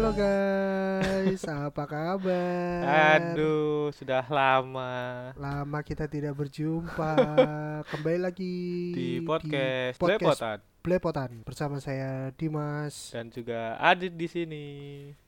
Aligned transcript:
Halo 0.00 0.16
guys, 0.16 1.44
apa 1.44 1.84
kabar? 1.84 2.80
Aduh, 3.20 3.92
sudah 3.92 4.24
lama 4.32 5.28
Lama 5.36 5.78
kita 5.84 6.08
tidak 6.08 6.40
berjumpa. 6.40 7.12
Kembali 7.84 8.16
lagi 8.16 8.56
di 8.96 9.20
podcast, 9.20 10.00
podcast 10.00 10.24
Blepotan 10.24 10.58
Blepotan 10.80 11.30
bersama 11.44 11.84
saya 11.84 12.32
Dimas. 12.32 13.12
dan 13.12 13.28
juga 13.28 13.76
Adit 13.76 14.16
di 14.16 14.24
sini. 14.24 14.66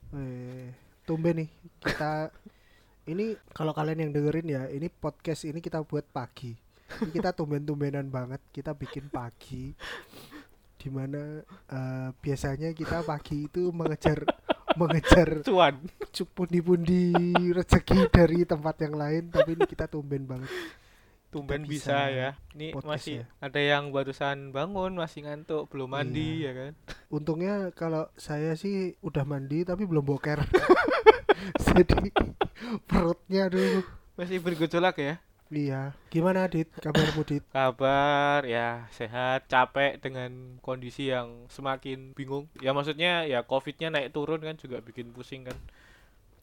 Eh, 0.08 0.73
tumben 1.04 1.45
nih 1.45 1.48
kita 1.84 2.32
ini 3.12 3.36
kalau 3.52 3.77
kalian 3.77 4.09
yang 4.09 4.12
dengerin 4.16 4.57
ya, 4.57 4.62
ini 4.73 4.89
podcast 4.89 5.45
ini 5.45 5.61
kita 5.61 5.84
buat 5.84 6.09
pagi. 6.09 6.57
Ini 6.96 7.12
kita 7.12 7.36
tumben-tumbenan 7.36 8.09
banget 8.09 8.41
kita 8.48 8.73
bikin 8.73 9.12
pagi. 9.12 9.77
Di 10.80 10.89
mana 10.89 11.45
eh, 11.68 12.09
biasanya 12.25 12.73
kita 12.73 13.04
pagi 13.04 13.52
itu 13.52 13.68
mengejar 13.68 14.25
mengejar 14.76 15.28
Cuan. 15.48 15.74
pundi-pundi 16.34 17.12
rezeki 17.52 18.08
dari 18.08 18.44
tempat 18.44 18.76
yang 18.82 18.95
lain 18.95 19.22
tapi 19.28 19.56
ini 19.56 19.64
kita 19.66 19.86
tumben 19.86 20.24
banget 20.24 20.50
Tumben 21.32 21.64
bisa 21.64 21.96
bisa, 21.96 22.12
ya. 22.12 22.30
Ini 22.52 22.76
masih 22.76 23.24
ya. 23.24 23.26
ada 23.40 23.56
yang 23.56 23.88
barusan 23.88 24.52
bangun, 24.52 24.92
masih 25.00 25.24
ngantuk, 25.24 25.64
belum 25.72 25.88
mandi 25.88 26.45
Iya. 26.45 26.52
ya 26.52 26.52
kan. 26.52 26.72
untungnya 27.16 27.54
kalau 27.72 28.04
saya 28.20 28.52
sih 28.52 29.00
udah 29.00 29.24
mandi 29.24 29.64
tapi 29.64 29.88
belum 29.88 30.04
boker 30.04 30.45
jadi 31.73 32.12
perutnya 32.84 33.48
dulu 33.48 33.80
Masih 34.12 34.45
bergejolak 34.45 35.00
ya. 35.00 35.16
Iya 35.52 35.92
gimana 36.09 36.48
Dit 36.48 36.73
kabarmu 36.80 37.23
Dit 37.29 37.45
Kabar 37.52 38.43
ya 38.48 38.88
sehat, 38.97 39.47
capek 39.52 40.01
dengan 40.01 40.56
kondisi 40.65 41.12
yang 41.12 41.47
semakin 41.52 42.16
bingung. 42.16 42.48
Ya 42.65 42.73
maksudnya 42.73 43.29
ya 43.29 43.45
Covid-nya 43.45 43.93
naik 43.93 44.16
turun 44.16 44.41
kan 44.41 44.57
juga 44.57 44.80
bikin 44.80 45.12
pusing 45.12 45.45
kan. 45.45 45.57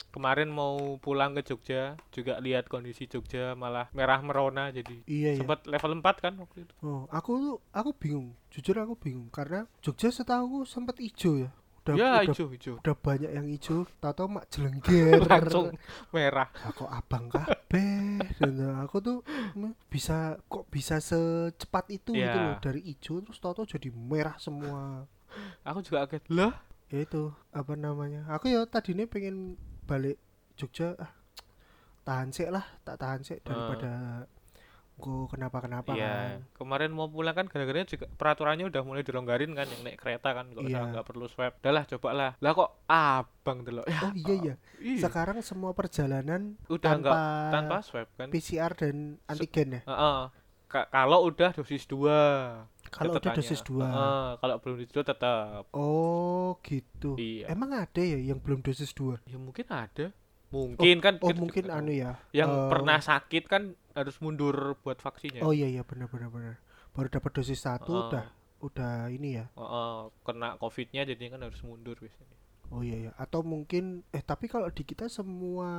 Kemarin 0.09 0.49
mau 0.49 0.97
pulang 0.97 1.37
ke 1.37 1.45
Jogja, 1.45 1.93
juga 2.09 2.41
lihat 2.41 2.65
kondisi 2.65 3.05
Jogja 3.05 3.53
malah 3.53 3.93
merah 3.93 4.17
merona 4.25 4.73
jadi 4.73 5.05
iya 5.05 5.37
ya 5.37 5.45
sempat 5.45 5.69
level 5.69 6.01
4 6.01 6.17
kan 6.17 6.33
waktu 6.41 6.65
itu. 6.65 6.73
oh 6.81 7.05
aku 7.13 7.31
tuh 7.37 7.55
aku 7.69 7.93
bingung 7.93 8.33
jujur 8.49 8.73
aku 8.81 8.97
bingung 8.97 9.29
karena 9.29 9.69
Jogja 9.85 10.09
setahu 10.09 10.65
sempat 10.65 10.97
hijau 10.97 11.37
ya 11.45 11.53
udah 11.79 11.93
ya 11.95 12.09
udah, 12.21 12.21
hijau 12.27 12.47
hijau 12.51 12.73
udah 12.79 12.95
banyak 12.95 13.31
yang 13.31 13.47
hijau 13.47 13.87
tahu 13.99 14.27
mak 14.27 14.45
jelengger. 14.53 15.19
Langsung 15.25 15.73
merah. 16.11 16.49
Aku 16.67 16.83
abang 16.85 17.31
kabeh? 17.31 18.19
Dan 18.37 18.59
aku 18.83 18.97
tuh 18.99 19.17
bisa 19.87 20.37
kok 20.51 20.67
bisa 20.67 20.99
secepat 20.99 21.89
itu 21.91 22.11
gitu 22.13 22.37
Ya. 22.39 22.53
loh. 22.53 22.57
Dari 22.61 22.81
hijau 22.83 23.23
terus 23.23 23.39
tahu 23.39 23.65
jadi 23.65 23.89
merah 23.91 24.35
semua. 24.37 25.07
Aku 25.63 25.79
juga 25.81 26.05
kaget. 26.05 26.27
Lah? 26.29 26.53
Ya 26.89 27.05
itu 27.05 27.29
apa 27.53 27.73
namanya? 27.77 28.25
Aku 28.33 28.49
ya 28.49 28.65
tadinya 28.65 29.05
pengen 29.05 29.55
balik 29.85 30.17
Jogja. 30.59 30.93
Ah 30.99 31.15
tahan 31.99 32.33
sih 32.33 32.49
lah 32.49 32.65
tak 32.81 32.97
tahan 32.97 33.21
sih 33.21 33.37
daripada 33.45 34.25
gue 34.99 35.25
kenapa 35.27 35.57
kenapa 35.59 35.89
iya 35.91 36.11
kan. 36.35 36.39
kemarin 36.55 36.91
mau 36.91 37.07
pulang 37.07 37.31
kan 37.31 37.47
gara-gara 37.47 37.81
juga 37.81 38.05
peraturannya 38.11 38.67
udah 38.67 38.81
mulai 38.81 39.01
dilonggarin 39.01 39.51
kan 39.51 39.65
yang 39.65 39.81
naik 39.81 39.95
kereta 39.95 40.29
kan 40.31 40.45
nggak 40.45 40.59
usah 40.61 40.75
Iya. 40.77 40.91
nggak 40.91 41.05
perlu 41.05 41.25
swab. 41.25 41.55
Udah 41.57 41.71
lah 41.71 41.83
coba 41.85 42.09
lah 42.11 42.31
lah 42.35 42.51
kok 42.51 42.69
abang 42.85 43.59
dulu 43.61 43.81
ya? 43.85 43.99
Oh 44.01 44.11
iya 44.13 44.33
iya. 44.35 44.53
Iya. 44.79 44.99
sekarang 45.01 45.39
semua 45.39 45.71
perjalanan 45.71 46.59
udah 46.67 46.83
tanpa, 46.93 47.15
tanpa 47.49 47.77
swab 47.79 48.07
kan? 48.13 48.27
PCR 48.27 48.71
dan 48.73 48.95
antigen 49.25 49.79
ya? 49.79 49.81
Heeh. 49.83 50.19
Ka- 50.67 50.85
kalau 50.87 51.25
udah 51.25 51.49
dosis 51.49 51.83
2 51.83 52.05
kalau 52.89 53.11
udah 53.11 53.33
dosis 53.33 53.61
2 53.63 53.81
kalau 54.37 54.55
belum 54.57 54.75
dosis 54.77 54.91
2 54.91 55.01
tetap 55.03 55.65
oh 55.71 56.59
gitu. 56.61 57.15
Iya. 57.15 57.49
Emang 57.49 57.73
ada 57.73 57.97
ya 57.97 58.19
yang 58.19 58.37
belum 58.37 58.59
dosis 58.59 58.91
2 58.91 59.17
ya 59.25 59.35
mungkin 59.35 59.65
ada 59.65 60.13
mungkin 60.49 60.97
kan 60.97 61.21
oh 61.21 61.29
kita 61.29 61.39
mungkin 61.39 61.63
juga 61.69 61.77
anu 61.77 61.91
ya 61.93 62.11
yang 62.33 62.49
eh, 62.49 62.69
pernah 62.73 62.97
sakit 62.97 63.43
kan 63.45 63.77
harus 63.93 64.17
mundur 64.23 64.77
buat 64.81 64.97
vaksinnya 64.97 65.43
Oh 65.45 65.53
iya 65.53 65.67
iya 65.69 65.83
benar 65.85 66.07
benar 66.09 66.29
benar. 66.31 66.55
Baru 66.95 67.07
dapat 67.11 67.31
dosis 67.35 67.61
satu 67.61 67.91
Heeh. 67.93 68.05
udah 68.09 68.25
udah 68.59 68.93
ini 69.13 69.39
ya. 69.39 69.45
Heeh, 69.53 69.97
kena 70.25 70.57
covidnya 70.57 71.05
jadi 71.05 71.23
kan 71.31 71.41
harus 71.45 71.61
mundur 71.61 71.95
biasanya 71.99 72.37
Oh 72.69 72.81
iya 72.85 73.09
iya. 73.09 73.11
Atau 73.17 73.41
mungkin 73.41 74.05
eh 74.13 74.21
tapi 74.21 74.45
kalau 74.49 74.69
di 74.69 74.85
kita 74.85 75.09
semua 75.09 75.69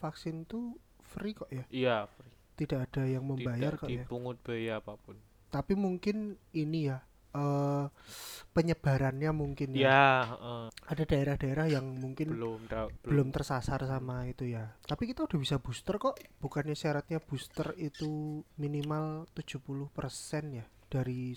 vaksin 0.00 0.44
tuh 0.44 0.76
free 1.04 1.32
kok 1.36 1.48
ya. 1.48 1.64
iya 1.70 1.96
free. 2.08 2.32
Tidak 2.58 2.78
ada 2.90 3.06
yang 3.06 3.22
membayar 3.24 3.78
tidak 3.78 3.80
kok 3.80 3.88
ya. 3.88 4.02
dipungut 4.04 4.36
biaya 4.42 4.82
apa 4.82 4.98
pun 4.98 5.16
Tapi 5.48 5.72
mungkin 5.72 6.36
ini 6.52 6.92
ya 6.92 7.00
eh 7.38 7.84
penyebarannya 8.50 9.30
mungkin 9.30 9.70
ya. 9.72 9.86
ya 9.86 10.06
heeh, 10.26 10.62
Ada 10.90 11.04
daerah-daerah 11.06 11.66
yang 11.70 11.86
mungkin 11.94 12.34
belum, 12.34 12.66
belum 13.06 13.28
da- 13.30 13.34
tersasar 13.38 13.86
sama 13.86 14.26
itu 14.26 14.48
ya. 14.48 14.74
Tapi 14.82 15.06
kita 15.06 15.22
udah 15.24 15.38
bisa 15.38 15.56
booster 15.62 15.94
kok. 15.96 16.18
Bukannya 16.42 16.74
syaratnya 16.74 17.22
booster 17.22 17.76
itu 17.78 18.10
minimal 18.56 19.30
70% 19.32 20.58
ya 20.58 20.66
dari 20.88 21.36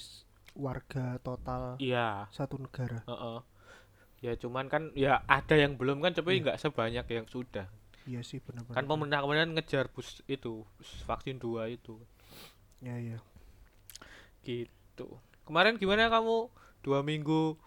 warga 0.52 1.16
total 1.20 1.78
iya 1.78 2.26
satu 2.30 2.58
negara. 2.58 3.06
heeh. 3.06 3.40
ya 4.22 4.38
cuman 4.38 4.70
kan 4.70 4.94
ya 4.94 5.26
ada 5.26 5.58
yang 5.58 5.82
belum 5.82 5.98
kan 5.98 6.14
tapi 6.14 6.38
Iya. 6.38 6.42
nggak 6.46 6.60
sebanyak 6.60 7.06
yang 7.10 7.26
sudah 7.26 7.66
Iya 8.06 8.22
sih 8.22 8.38
benar-benar. 8.38 8.78
kan 8.78 8.86
pemerintah 8.86 9.22
kemarin 9.22 9.54
ngejar 9.54 9.90
bus 9.90 10.22
itu 10.28 10.62
bus 10.78 10.92
vaksin 11.06 11.38
dua 11.38 11.66
itu 11.68 11.98
Ya 12.80 12.98
ya. 12.98 13.18
gitu 14.42 15.08
kemarin 15.52 15.76
gimana 15.76 16.08
kamu? 16.08 16.48
Dua 16.80 17.04
minggu. 17.04 17.60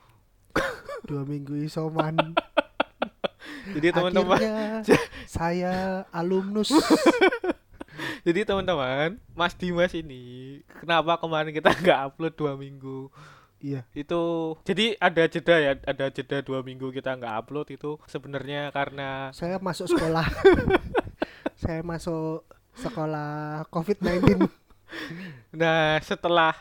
Dua 1.08 1.20
minggu 1.28 1.52
isoman. 1.68 2.16
Jadi 3.76 3.92
teman-teman. 3.92 4.40
Saya 5.28 6.08
alumnus. 6.08 6.72
Jadi 8.26 8.48
teman-teman 8.48 9.20
Mas 9.36 9.52
Dimas 9.52 9.92
ini 9.92 10.64
kenapa 10.80 11.20
kemarin 11.20 11.52
kita 11.52 11.76
nggak 11.84 12.00
upload 12.08 12.32
dua 12.32 12.56
minggu? 12.56 13.12
Iya. 13.60 13.84
Itu 13.92 14.56
jadi 14.64 14.96
ada 14.96 15.28
jeda 15.28 15.56
ya 15.60 15.72
ada 15.84 16.08
jeda 16.08 16.40
dua 16.40 16.64
minggu 16.64 16.88
kita 16.88 17.12
nggak 17.20 17.36
upload 17.44 17.68
itu 17.68 18.00
sebenarnya 18.08 18.72
karena 18.72 19.28
saya 19.36 19.60
masuk 19.60 19.92
sekolah. 19.92 20.24
Saya 21.60 21.84
masuk 21.84 22.48
sekolah 22.80 23.62
COVID-19 23.68 24.48
nah 25.54 25.94
setelah 26.02 26.54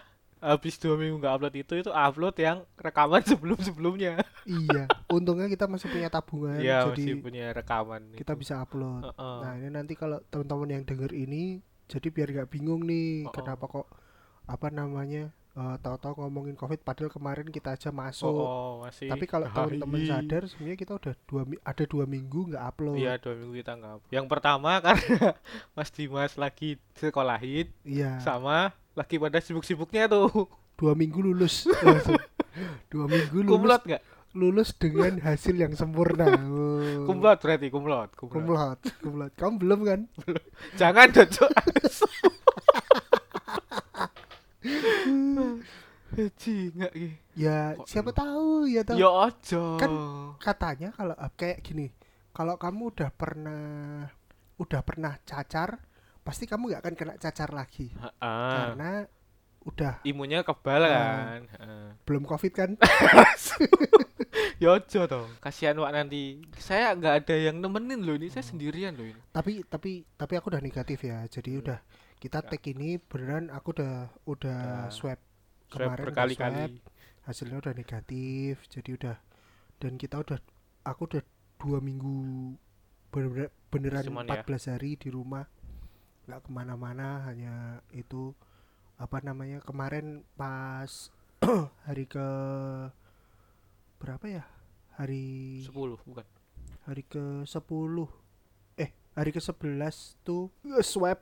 habis 0.43 0.75
dua 0.75 0.99
minggu 0.99 1.23
nggak 1.23 1.33
upload 1.39 1.55
itu 1.55 1.73
itu 1.79 1.91
upload 1.95 2.35
yang 2.35 2.57
rekaman 2.75 3.23
sebelum 3.31 3.59
sebelumnya 3.63 4.19
iya 4.43 4.91
untungnya 5.07 5.47
kita 5.47 5.71
masih 5.71 5.87
punya 5.87 6.11
tabungan 6.11 6.59
ya 6.59 6.83
jadi 6.91 6.99
masih 6.99 7.15
punya 7.23 7.45
rekaman 7.55 8.01
kita 8.19 8.35
itu. 8.35 8.41
bisa 8.43 8.59
upload 8.59 9.07
Heeh. 9.07 9.37
nah 9.39 9.51
ini 9.55 9.69
nanti 9.71 9.95
kalau 9.95 10.19
teman-teman 10.27 10.75
yang 10.79 10.83
denger 10.83 11.15
ini 11.15 11.63
jadi 11.87 12.07
biar 12.11 12.27
nggak 12.35 12.49
bingung 12.51 12.83
nih 12.83 13.23
Heeh. 13.23 13.31
kenapa 13.31 13.71
kok 13.71 13.87
apa 14.43 14.67
namanya 14.67 15.31
eh, 15.55 15.75
tahu-tahu 15.79 16.27
ngomongin 16.27 16.59
COVID 16.59 16.83
padahal 16.83 17.07
kemarin 17.07 17.47
kita 17.47 17.79
aja 17.79 17.95
masuk 17.95 18.27
oh, 18.27 18.43
oh, 18.43 18.71
masih 18.83 19.07
tapi 19.07 19.23
kalau 19.23 19.47
teman-teman 19.55 20.03
sadar 20.03 20.43
sebenarnya 20.51 20.75
kita 20.75 20.93
udah 20.99 21.13
dua 21.23 21.41
ada 21.63 21.83
dua 21.87 22.03
minggu 22.03 22.51
nggak 22.51 22.63
upload 22.67 22.99
Iya 22.99 23.15
dua 23.15 23.33
minggu 23.39 23.55
kita 23.63 23.73
nggak. 23.79 24.11
Yang 24.11 24.27
pertama 24.27 24.71
karena 24.83 25.39
Mas 25.71 25.89
Dimas 25.95 26.35
lagi 26.35 26.75
sekolahin 26.99 27.71
iya 27.87 28.19
sama 28.19 28.75
lagi 28.93 29.17
pada 29.17 29.37
sibuk-sibuknya 29.37 30.05
tuh. 30.05 30.29
dua 30.79 30.93
minggu 30.93 31.21
lulus 31.21 31.69
dua 32.91 33.05
minggu 33.05 33.45
lulus 33.45 33.51
Kumlot 33.51 33.81
nggak? 33.85 34.03
lulus 34.33 34.69
dengan 34.73 35.21
hasil 35.21 35.53
yang 35.53 35.73
sempurna 35.73 36.25
oh. 36.33 37.05
Kumlot 37.07 37.37
berarti 37.37 37.69
kumlot. 37.69 38.09
Kumlot. 38.17 38.33
kumlot 38.33 38.79
kumlot 38.99 39.31
kamu 39.37 39.53
belum 39.61 39.79
kan 39.85 39.99
Jangan 40.73 41.07
docok. 41.13 41.51
Heci 46.13 46.69
nggak 46.69 46.93
ki. 46.93 47.07
ya 47.33 47.73
Kok 47.73 47.85
siapa 47.85 48.09
belum? 48.09 48.21
tahu 48.21 48.47
ya 48.69 48.81
tahu 48.81 48.97
Ya 48.97 49.09
ojo. 49.09 49.63
Kan- 49.77 49.97
katanya 50.37 50.89
kalau 50.93 51.15
kayak 51.33 51.59
gini 51.61 51.89
kalau 52.29 52.57
kamu 52.57 52.93
udah 52.93 53.09
pernah 53.09 53.63
udah 54.57 54.81
pernah 54.81 55.17
cacar 55.21 55.81
pasti 56.23 56.43
kamu 56.43 56.63
nggak 56.65 56.81
akan 56.81 56.95
kena 56.95 57.13
cacar 57.17 57.51
lagi 57.51 57.91
Ah, 58.17 58.71
karena 58.71 58.91
udah 59.61 59.93
imunnya 60.03 60.41
kebal 60.41 60.81
Ah. 60.81 60.89
kan. 60.89 61.41
Ah. 61.55 61.89
belum 62.03 62.23
covid 62.23 62.51
kan 62.51 62.69
Ya 64.55 64.71
ojo 64.71 65.01
dong. 65.03 65.27
Kasihan 65.37 65.75
wak 65.75 65.91
nanti. 65.91 66.39
Saya 66.57 66.95
nggak 66.95 67.15
ada 67.21 67.35
yang 67.37 67.59
nemenin 67.59 67.99
loh 67.99 68.15
ini. 68.15 68.27
Saya 68.27 68.41
sendirian 68.43 68.95
loh 68.95 69.05
ini. 69.05 69.19
tapi 69.29 69.61
tapi 69.63 70.07
tapi 70.09 70.33
aku 70.33 70.47
udah 70.47 70.59
negatif 70.59 71.03
ya 71.03 71.21
jadi 71.27 71.51
Hmm. 71.51 71.61
udah 71.61 71.79
kita 72.17 72.39
Ya. 72.39 72.47
take 72.47 72.71
ini 72.71 72.95
beneran 72.97 73.51
aku 73.51 73.73
udah 73.73 73.93
udah 74.23 74.59
Udah 74.87 74.89
swab 74.89 75.19
Kemarin 75.67 75.99
berkali-kali. 76.01 76.79
hasilnya 77.23 77.57
udah 77.57 77.73
negatif 77.73 78.63
jadi 78.67 78.89
udah 78.93 79.15
dan 79.77 79.95
kita 79.95 80.15
udah 80.17 80.39
aku 80.81 81.01
udah 81.07 81.21
dua 81.57 81.79
minggu 81.79 82.55
bener 83.09 83.51
beneran 83.67 84.03
Cuman 84.05 84.25
ya. 84.25 84.41
14 84.41 84.69
hari 84.69 84.95
di 84.95 85.09
rumah 85.09 85.43
nggak 86.23 86.41
ke 86.41 86.49
mana-mana 86.49 87.23
hanya 87.25 87.53
itu 87.91 88.31
apa 88.95 89.19
namanya 89.19 89.59
kemarin 89.59 90.23
pas 90.33 91.11
hari 91.87 92.05
ke 92.05 92.27
berapa 93.99 94.25
ya 94.27 94.43
hari 94.95 95.63
10 95.65 95.73
bukan. 96.03 96.25
hari 96.85 97.03
ke 97.03 97.23
10 97.43 97.57
eh 98.77 98.89
hari 99.13 99.31
ke 99.31 99.39
11 99.39 100.19
tuh 100.21 100.51
nge-swab 100.63 101.19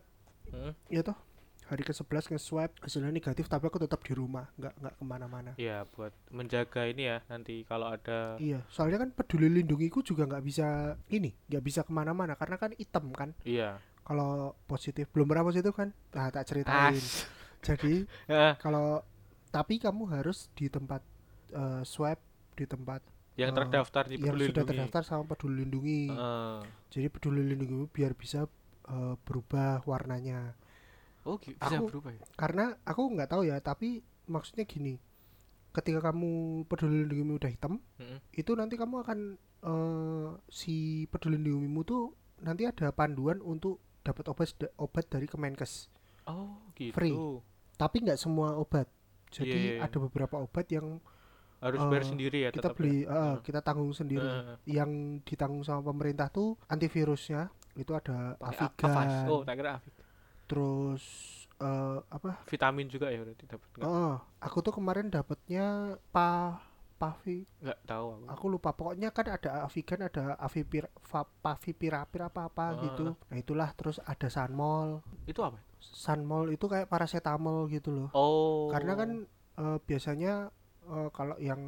Hmm? 0.52 0.76
ya 0.92 1.00
toh 1.00 1.16
hari 1.64 1.80
ke 1.80 1.96
11 1.96 2.36
nge-swab 2.36 2.76
hasilnya 2.84 3.08
negatif 3.08 3.48
tapi 3.48 3.72
aku 3.72 3.80
tetap 3.80 4.04
di 4.04 4.12
rumah 4.12 4.52
nggak 4.60 4.74
nggak 4.76 4.94
ke 5.00 5.04
mana-mana 5.08 5.52
Iya, 5.56 5.88
buat 5.88 6.12
menjaga 6.28 6.92
ini 6.92 7.08
ya 7.08 7.24
nanti 7.32 7.64
kalau 7.64 7.88
ada 7.88 8.36
iya 8.36 8.60
soalnya 8.68 9.00
kan 9.00 9.16
peduli 9.16 9.48
lindungiku 9.48 10.04
juga 10.04 10.28
nggak 10.28 10.44
bisa 10.44 11.00
ini 11.08 11.32
nggak 11.48 11.64
bisa 11.64 11.88
ke 11.88 11.92
mana-mana 11.96 12.36
karena 12.36 12.60
kan 12.60 12.76
hitam 12.76 13.16
kan 13.16 13.32
iya. 13.48 13.80
Kalau 14.12 14.32
positif 14.66 15.08
belum 15.10 15.24
pernah 15.26 15.46
positif 15.46 15.72
kan 15.72 15.90
nah 16.12 16.28
tak 16.28 16.44
ceritain 16.46 16.92
As. 16.94 17.24
jadi 17.64 18.04
Ya, 18.28 18.56
kalau 18.64 19.08
tapi 19.50 19.80
kamu 19.80 20.12
harus 20.12 20.52
di 20.52 20.68
tempat 20.68 21.00
eh, 21.50 21.84
swab 21.84 22.20
di 22.54 22.66
tempat 22.66 23.00
yang 23.34 23.52
Eh, 23.52 23.58
terdaftar 23.58 24.04
di 24.06 24.20
yang 24.20 24.36
Peduli 24.36 24.44
sudah 24.46 24.62
Lindungi. 24.62 24.70
terdaftar 24.70 25.04
sama 25.06 25.24
peduli 25.26 25.64
lindungi 25.64 26.02
Heeh. 26.08 26.60
jadi 26.90 27.08
peduli 27.08 27.42
lindungi 27.46 27.88
biar 27.88 28.12
bisa 28.14 28.44
eh, 28.86 29.16
berubah 29.18 29.82
warnanya 29.86 30.60
Oh, 31.22 31.38
bisa 31.38 31.78
Aku- 31.78 31.88
berubah 31.88 32.12
ya? 32.12 32.22
karena 32.34 32.76
aku 32.82 33.02
nggak 33.08 33.30
tahu 33.30 33.46
ya 33.46 33.62
tapi 33.62 34.02
maksudnya 34.26 34.66
gini 34.66 34.98
ketika 35.72 36.02
kamu 36.04 36.30
peduli 36.66 37.06
lindungimu 37.06 37.38
udah 37.38 37.48
hitam 37.48 37.80
Mm-mm. 37.96 38.20
itu 38.34 38.52
nanti 38.52 38.76
kamu 38.76 38.96
akan 39.00 39.20
eh, 39.62 40.30
si 40.50 40.76
peduli 41.08 41.40
lindungimu 41.40 41.82
tuh 41.82 42.12
nanti 42.40 42.66
ada 42.66 42.90
panduan 42.90 43.38
untuk 43.40 43.78
dapat 44.02 44.26
obat 44.28 44.50
obat 44.76 45.06
dari 45.08 45.26
Kemenkes 45.26 45.88
Oh, 46.24 46.54
gitu. 46.74 46.94
Free. 46.94 47.18
tapi 47.76 47.98
nggak 48.00 48.16
semua 48.16 48.54
obat 48.56 48.86
jadi 49.30 49.48
Iya, 49.48 49.58
iya, 49.58 49.74
iya. 49.74 49.82
ada 49.84 49.98
beberapa 50.00 50.36
obat 50.38 50.68
yang 50.68 51.02
Harus 51.58 51.78
Eh, 51.78 51.88
bayar 51.88 52.06
sendiri 52.08 52.38
ya 52.40 52.50
kita 52.50 52.62
tetap 52.64 52.74
beli 52.76 53.06
ya? 53.06 53.06
eh, 53.06 53.14
Heeh. 53.14 53.36
kita 53.42 53.60
tanggung 53.62 53.90
sendiri 53.92 54.26
Heeh. 54.26 54.58
yang 54.68 54.90
ditanggung 55.22 55.62
sama 55.62 55.86
pemerintah 55.86 56.26
tuh 56.28 56.58
antivirusnya 56.66 57.54
itu 57.74 57.94
ada 57.94 58.34
Avigan. 58.38 59.30
Oh, 59.30 59.46
tak 59.46 59.56
kira 59.56 59.78
Avig. 59.78 59.94
terus 60.46 61.04
eh, 61.56 61.98
apa 62.04 62.42
Vitamin 62.44 62.86
juga 62.86 63.08
ya 63.08 63.22
berarti 63.22 63.46
dapat. 63.46 63.68
Oh, 63.80 64.18
aku 64.38 64.58
tuh 64.60 64.74
kemarin 64.74 65.08
dapatnya 65.08 65.66
pa 66.10 66.58
pavi 67.02 67.42
nggak 67.58 67.80
tahu 67.90 68.06
aku. 68.14 68.26
aku 68.30 68.46
lupa 68.48 68.70
pokoknya 68.72 69.10
kan 69.10 69.26
ada 69.26 69.66
Avigan 69.66 70.06
ada 70.06 70.38
Avipir 70.38 70.86
Pavipirapir 71.42 72.22
apa 72.22 72.46
apa 72.46 72.66
Ah. 72.70 72.78
gitu 72.78 73.18
nah 73.18 73.36
itulah 73.36 73.70
terus 73.74 73.98
ada 74.06 74.30
Sanmol 74.30 75.02
Itu 75.26 75.42
apa? 75.42 75.58
Sanmol 75.82 76.54
itu 76.54 76.70
kayak 76.70 76.86
paracetamol 76.86 77.66
gitu 77.68 77.90
loh 77.90 78.10
Oh. 78.14 78.70
karena 78.70 78.94
kan 78.94 79.10
eh, 79.58 79.78
biasanya 79.82 80.54
eh, 80.86 81.10
kalau 81.10 81.36
yang 81.42 81.62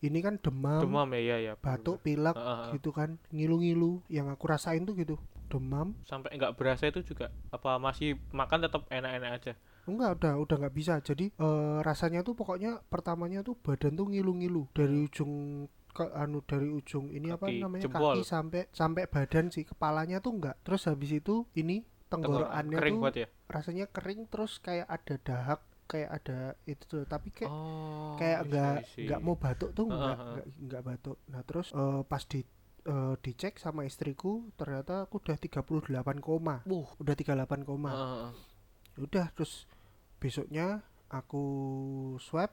ini 0.00 0.18
kan 0.24 0.40
demam, 0.40 0.80
demam 0.80 1.04
ya, 1.12 1.20
iya 1.20 1.36
ya. 1.42 1.52
batuk 1.58 2.00
pilek 2.00 2.32
Heeh, 2.32 2.46
heeh. 2.46 2.72
gitu 2.78 2.88
kan 2.88 3.20
ngilu-ngilu 3.28 4.00
yang 4.08 4.32
aku 4.32 4.48
rasain 4.48 4.86
tuh 4.86 4.96
gitu 4.96 5.20
demam 5.50 5.92
Sampai 6.06 6.38
nggak 6.38 6.54
berasa 6.56 6.86
itu 6.88 7.02
juga 7.02 7.28
apa 7.50 7.76
masih 7.76 8.14
makan 8.30 8.64
tetap 8.64 8.86
enak-enak 8.88 9.30
aja. 9.34 9.52
Enggak 9.88 10.10
udah 10.20 10.32
udah 10.40 10.56
nggak 10.66 10.74
bisa 10.76 10.94
jadi 11.00 11.30
eh, 11.30 11.78
rasanya 11.80 12.20
tuh 12.20 12.36
pokoknya 12.36 12.80
pertamanya 12.88 13.40
tuh 13.40 13.56
badan 13.56 13.96
tuh 13.96 14.06
ngilu-ngilu 14.10 14.68
dari 14.76 15.06
ujung 15.06 15.64
ke 15.90 16.06
anu 16.14 16.38
dari 16.46 16.70
ujung 16.70 17.10
ini 17.10 17.34
apa 17.34 17.50
Kaki, 17.50 17.58
namanya 17.58 17.82
jempol. 17.86 18.14
kaki 18.14 18.22
sampai 18.22 18.62
sampai 18.70 19.02
badan 19.10 19.50
sih 19.50 19.66
kepalanya 19.66 20.22
tuh 20.22 20.38
enggak 20.38 20.56
terus 20.62 20.86
habis 20.86 21.10
itu 21.10 21.46
ini 21.58 21.82
Tenggorokan 22.10 22.66
tenggorokannya 22.66 22.78
tuh 22.78 23.02
buat 23.02 23.14
ya. 23.14 23.28
rasanya 23.46 23.86
kering 23.90 24.20
terus 24.30 24.58
kayak 24.58 24.86
ada 24.86 25.14
dahak 25.22 25.60
kayak 25.90 26.10
ada 26.22 26.38
itu 26.70 26.82
tuh 26.86 27.02
tapi 27.06 27.34
kayak 27.34 27.50
oh. 27.50 28.14
kayak 28.14 28.46
enggak 28.46 28.74
enggak 28.94 29.20
mau 29.22 29.34
batuk 29.34 29.70
tuh 29.74 29.90
enggak 29.90 30.14
heeh. 30.14 30.26
enggak 30.26 30.46
enggak 30.62 30.82
batuk 30.86 31.16
nah 31.26 31.42
terus 31.42 31.68
eh, 31.74 32.02
pas 32.06 32.22
di 32.30 32.40
eh, 32.86 33.14
dicek 33.18 33.58
sama 33.58 33.82
istriku 33.82 34.46
ternyata 34.54 35.10
aku 35.10 35.18
udah 35.18 35.34
38 35.34 36.22
koma 36.22 36.62
Wuh. 36.70 36.86
udah 37.02 37.14
38 37.18 37.66
koma 37.66 37.90
heeh. 37.90 38.30
Udah 39.00 39.26
terus 39.34 39.64
besoknya 40.20 40.84
aku 41.10 41.44
swab 42.20 42.50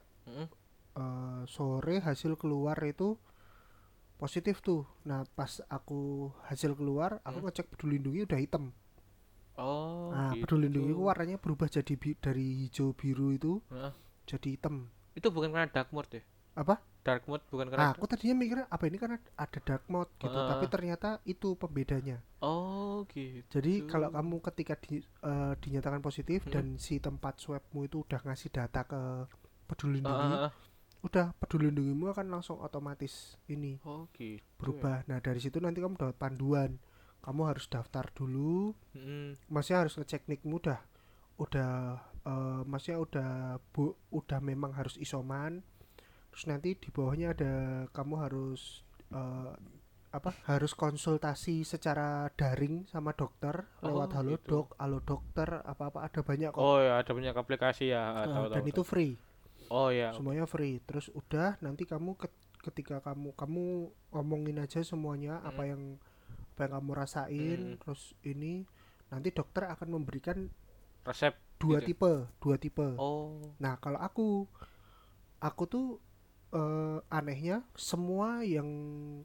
eh, 0.96 1.42
sore 1.46 2.00
hasil 2.02 2.34
keluar 2.40 2.76
itu 2.84 3.14
positif 4.18 4.58
tuh 4.60 4.82
nah 5.06 5.22
pas 5.38 5.62
aku 5.70 6.30
hasil 6.50 6.74
keluar 6.74 7.22
aku 7.22 7.38
Hmm. 7.38 7.46
ngecek 7.46 7.66
peduli 7.70 7.98
lindungi 8.02 8.20
udah 8.26 8.40
hitam 8.40 8.64
Oh, 9.58 10.14
nah 10.14 10.30
gitu. 10.30 10.42
peduli 10.46 10.70
lindungi 10.70 10.94
warnanya 10.94 11.36
berubah 11.42 11.66
jadi 11.66 11.94
bi- 11.98 12.18
dari 12.18 12.66
hijau 12.66 12.94
biru 12.94 13.34
itu 13.34 13.58
jadi 14.26 14.48
hitam 14.54 14.86
Itu 15.18 15.34
bukan 15.34 15.50
karena 15.50 15.66
dark 15.66 15.90
mode 15.90 16.10
ya? 16.14 16.22
apa 16.54 16.78
Dark 17.00 17.24
mode 17.24 17.40
bukan 17.48 17.66
nah, 17.66 17.72
karena 17.72 17.86
aku 17.94 18.04
tadinya 18.04 18.36
mikir 18.36 18.58
apa 18.62 18.84
ini 18.84 18.96
karena 18.96 19.16
ada 19.32 19.58
dark 19.58 19.84
mode 19.86 20.12
gitu 20.16 20.28
Heeh. 20.28 20.48
tapi 20.50 20.64
ternyata 20.66 21.08
itu 21.24 21.54
pembedanya 21.54 22.20
Oh, 22.38 23.02
gitu. 23.08 23.42
jadi 23.48 23.86
kalau 23.86 24.12
kamu 24.12 24.36
ketika 24.44 24.74
di, 24.76 25.00
eh, 25.00 25.52
dinyatakan 25.58 25.98
positif 25.98 26.44
Hmm. 26.44 26.52
dan 26.52 26.64
si 26.76 26.98
tempat 26.98 27.38
swabmu 27.38 27.84
itu 27.84 28.02
udah 28.02 28.20
ngasih 28.22 28.50
data 28.50 28.84
ke 28.84 29.00
peduli 29.64 29.98
lindungi 29.98 30.28
heeh. 30.36 30.52
udah 31.00 31.26
peduli 31.34 31.70
lindungimu 31.70 32.10
akan 32.10 32.26
langsung 32.28 32.58
otomatis 32.58 33.38
ini 33.46 33.78
Oh, 33.82 34.10
gitu. 34.12 34.42
berubah. 34.56 35.06
Nah 35.06 35.18
dari 35.18 35.38
situ 35.38 35.58
nanti 35.58 35.78
kamu 35.78 35.94
dapat 35.94 36.16
panduan. 36.16 36.76
Kamu 37.18 37.42
harus 37.44 37.66
daftar 37.66 38.06
dulu. 38.10 38.74
Mm-mm. 38.94 39.38
Masnya 39.46 39.82
harus 39.82 39.94
ngecek 39.94 40.26
nikmu 40.26 40.58
udah, 40.58 40.78
udah, 41.36 41.70
eh, 42.24 42.62
masnya 42.64 42.96
udah 42.96 43.30
bu, 43.70 43.94
udah 44.10 44.38
memang 44.38 44.72
harus 44.72 44.94
isoman. 44.96 45.62
Terus 46.38 46.54
nanti 46.54 46.78
di 46.78 46.86
bawahnya 46.94 47.34
ada 47.34 47.52
kamu 47.90 48.14
harus 48.22 48.86
eh, 49.10 49.54
apa? 50.14 50.30
Harus 50.46 50.70
konsultasi 50.70 51.66
secara 51.66 52.30
daring 52.30 52.86
sama 52.86 53.10
dokter 53.10 53.66
Oh, 53.82 53.90
lewat 53.90 54.14
halo 54.14 54.38
gitu. 54.38 54.46
dok, 54.46 54.68
halo 54.78 55.02
dokter, 55.02 55.66
apa 55.66 55.90
apa 55.90 56.06
ada 56.06 56.22
banyak 56.22 56.54
kok. 56.54 56.62
Oh 56.62 56.78
ya, 56.78 57.02
ada 57.02 57.10
banyak 57.10 57.34
aplikasi 57.34 57.90
ya. 57.90 58.22
Eh, 58.22 58.30
tahu, 58.30 58.44
dan 58.48 58.62
tahu, 58.62 58.70
itu 58.70 58.78
tahu. 58.78 58.86
free. 58.86 59.12
Oh 59.66 59.90
ya. 59.90 60.14
semuanya 60.14 60.46
free 60.46 60.78
terus 60.86 61.10
udah 61.10 61.58
nanti 61.58 61.84
kamu 61.84 62.14
ket- 62.14 62.38
ketika 62.62 63.02
kamu 63.02 63.34
kamu 63.34 63.64
ngomongin 64.14 64.62
aja 64.62 64.78
semuanya 64.80 65.42
apa 65.42 65.66
Hmm. 65.66 65.70
yang 65.74 65.82
apa 66.54 66.60
yang 66.62 66.72
kamu 66.78 66.90
rasain 66.94 67.60
Hmm. 67.66 67.78
terus 67.82 68.14
ini 68.22 68.62
nanti 69.10 69.28
dokter 69.28 69.66
akan 69.66 69.90
memberikan 69.90 70.46
Resep. 71.02 71.34
dua 71.58 71.82
Gitu. 71.82 71.90
tipe 71.90 72.12
dua 72.38 72.56
tipe 72.56 72.94
Oh. 72.96 73.42
nah 73.58 73.74
kalau 73.76 73.98
aku 73.98 74.46
aku 75.38 75.62
tuh 75.66 75.86
eh, 76.50 76.98
anehnya 77.08 77.60
semua 77.74 78.40
yang 78.42 78.66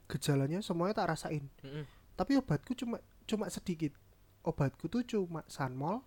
gejalanya 0.06 0.60
semuanya 0.60 0.94
tak 0.96 1.10
rasain 1.10 1.44
Mm-mm. 1.60 1.84
tapi 2.14 2.36
obatku 2.36 2.74
cuma 2.74 2.96
cuma 3.24 3.48
sedikit 3.48 3.92
obatku 4.42 4.86
tuh 4.86 5.02
cuma 5.02 5.40
sanmol 5.46 6.04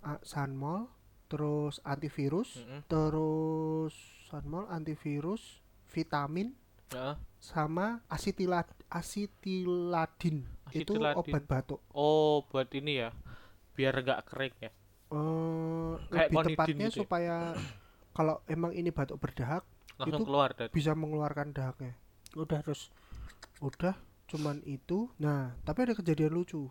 a- 0.00 0.20
sanmol 0.20 0.86
terus 1.26 1.80
antivirus 1.82 2.60
Mm-mm. 2.60 2.84
terus 2.86 3.94
sanmol 4.26 4.68
antivirus 4.68 5.58
vitamin 5.88 6.52
Heeh. 6.90 7.14
sama 7.38 8.02
asitila 8.06 8.66
asitiladin 8.90 10.44
itu 10.72 10.92
obat 11.16 11.42
batuk 11.46 11.80
Oh, 11.90 12.46
buat 12.46 12.70
ini 12.70 13.00
ya. 13.00 13.10
Biar 13.72 13.94
nggak 13.96 14.22
kering 14.24 14.54
ya. 14.60 14.70
eh 15.10 15.90
Kayak 16.06 16.30
lebih 16.30 16.36
tepatnya 16.46 16.86
gitu 16.86 16.94
ya? 16.94 16.98
supaya 17.02 17.36
kalau 18.10 18.42
emang 18.46 18.70
ini 18.70 18.90
batuk 18.90 19.18
berdahak 19.18 19.62
Langsung 20.00 20.24
Itu 20.24 20.24
keluar 20.24 20.50
dari. 20.56 20.72
bisa 20.72 20.92
mengeluarkan 20.96 21.52
dahaknya 21.52 21.92
udah 22.32 22.58
terus 22.64 22.88
udah 23.60 23.92
cuman 24.30 24.62
itu 24.64 25.10
nah 25.18 25.52
tapi 25.66 25.84
ada 25.84 25.94
kejadian 25.98 26.32
lucu 26.32 26.70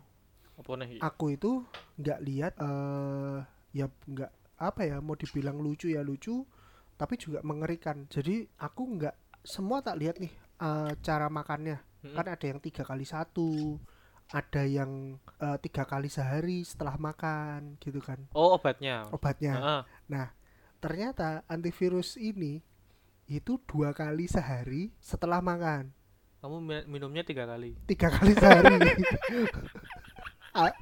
Apa 0.56 0.76
nih? 0.80 0.98
aku 0.98 1.36
itu 1.36 1.62
nggak 2.00 2.20
lihat 2.24 2.52
eh 2.58 3.38
ya 3.76 3.86
nggak 3.86 4.30
apa 4.60 4.80
ya 4.84 4.96
mau 5.00 5.14
dibilang 5.16 5.60
lucu 5.60 5.92
ya 5.92 6.00
lucu 6.02 6.42
tapi 6.98 7.16
juga 7.16 7.40
mengerikan 7.46 8.04
jadi 8.10 8.48
aku 8.60 8.82
nggak 8.98 9.14
semua 9.46 9.80
tak 9.80 9.96
lihat 10.00 10.16
nih 10.20 10.32
eh, 10.60 10.92
cara 11.00 11.28
makannya 11.30 11.80
Mm-mm. 12.04 12.16
kan 12.16 12.26
ada 12.28 12.44
yang 12.48 12.60
tiga 12.60 12.82
kali 12.84 13.04
satu 13.04 13.76
ada 14.32 14.62
yang 14.64 15.16
eh, 15.40 15.58
tiga 15.60 15.84
kali 15.84 16.08
sehari 16.08 16.64
setelah 16.64 16.96
makan 16.96 17.76
gitu 17.80 18.00
kan 18.00 18.20
Oh, 18.32 18.56
obatnya. 18.56 19.04
obatnya 19.12 19.54
Heeh. 19.56 19.82
ternyata 20.80 21.44
antivirus 21.44 22.16
ini 22.16 22.64
itu 23.30 23.62
dua 23.64 23.92
kali 23.92 24.26
sehari 24.26 24.90
setelah 24.98 25.38
makan 25.40 25.94
Kamu 26.40 26.56
mi- 26.58 26.86
minumnya 26.88 27.22
tiga 27.22 27.44
kali. 27.44 27.78
tiga 27.84 28.10
kali 28.10 28.34
sehari 28.34 28.74
Ah, 30.52 30.74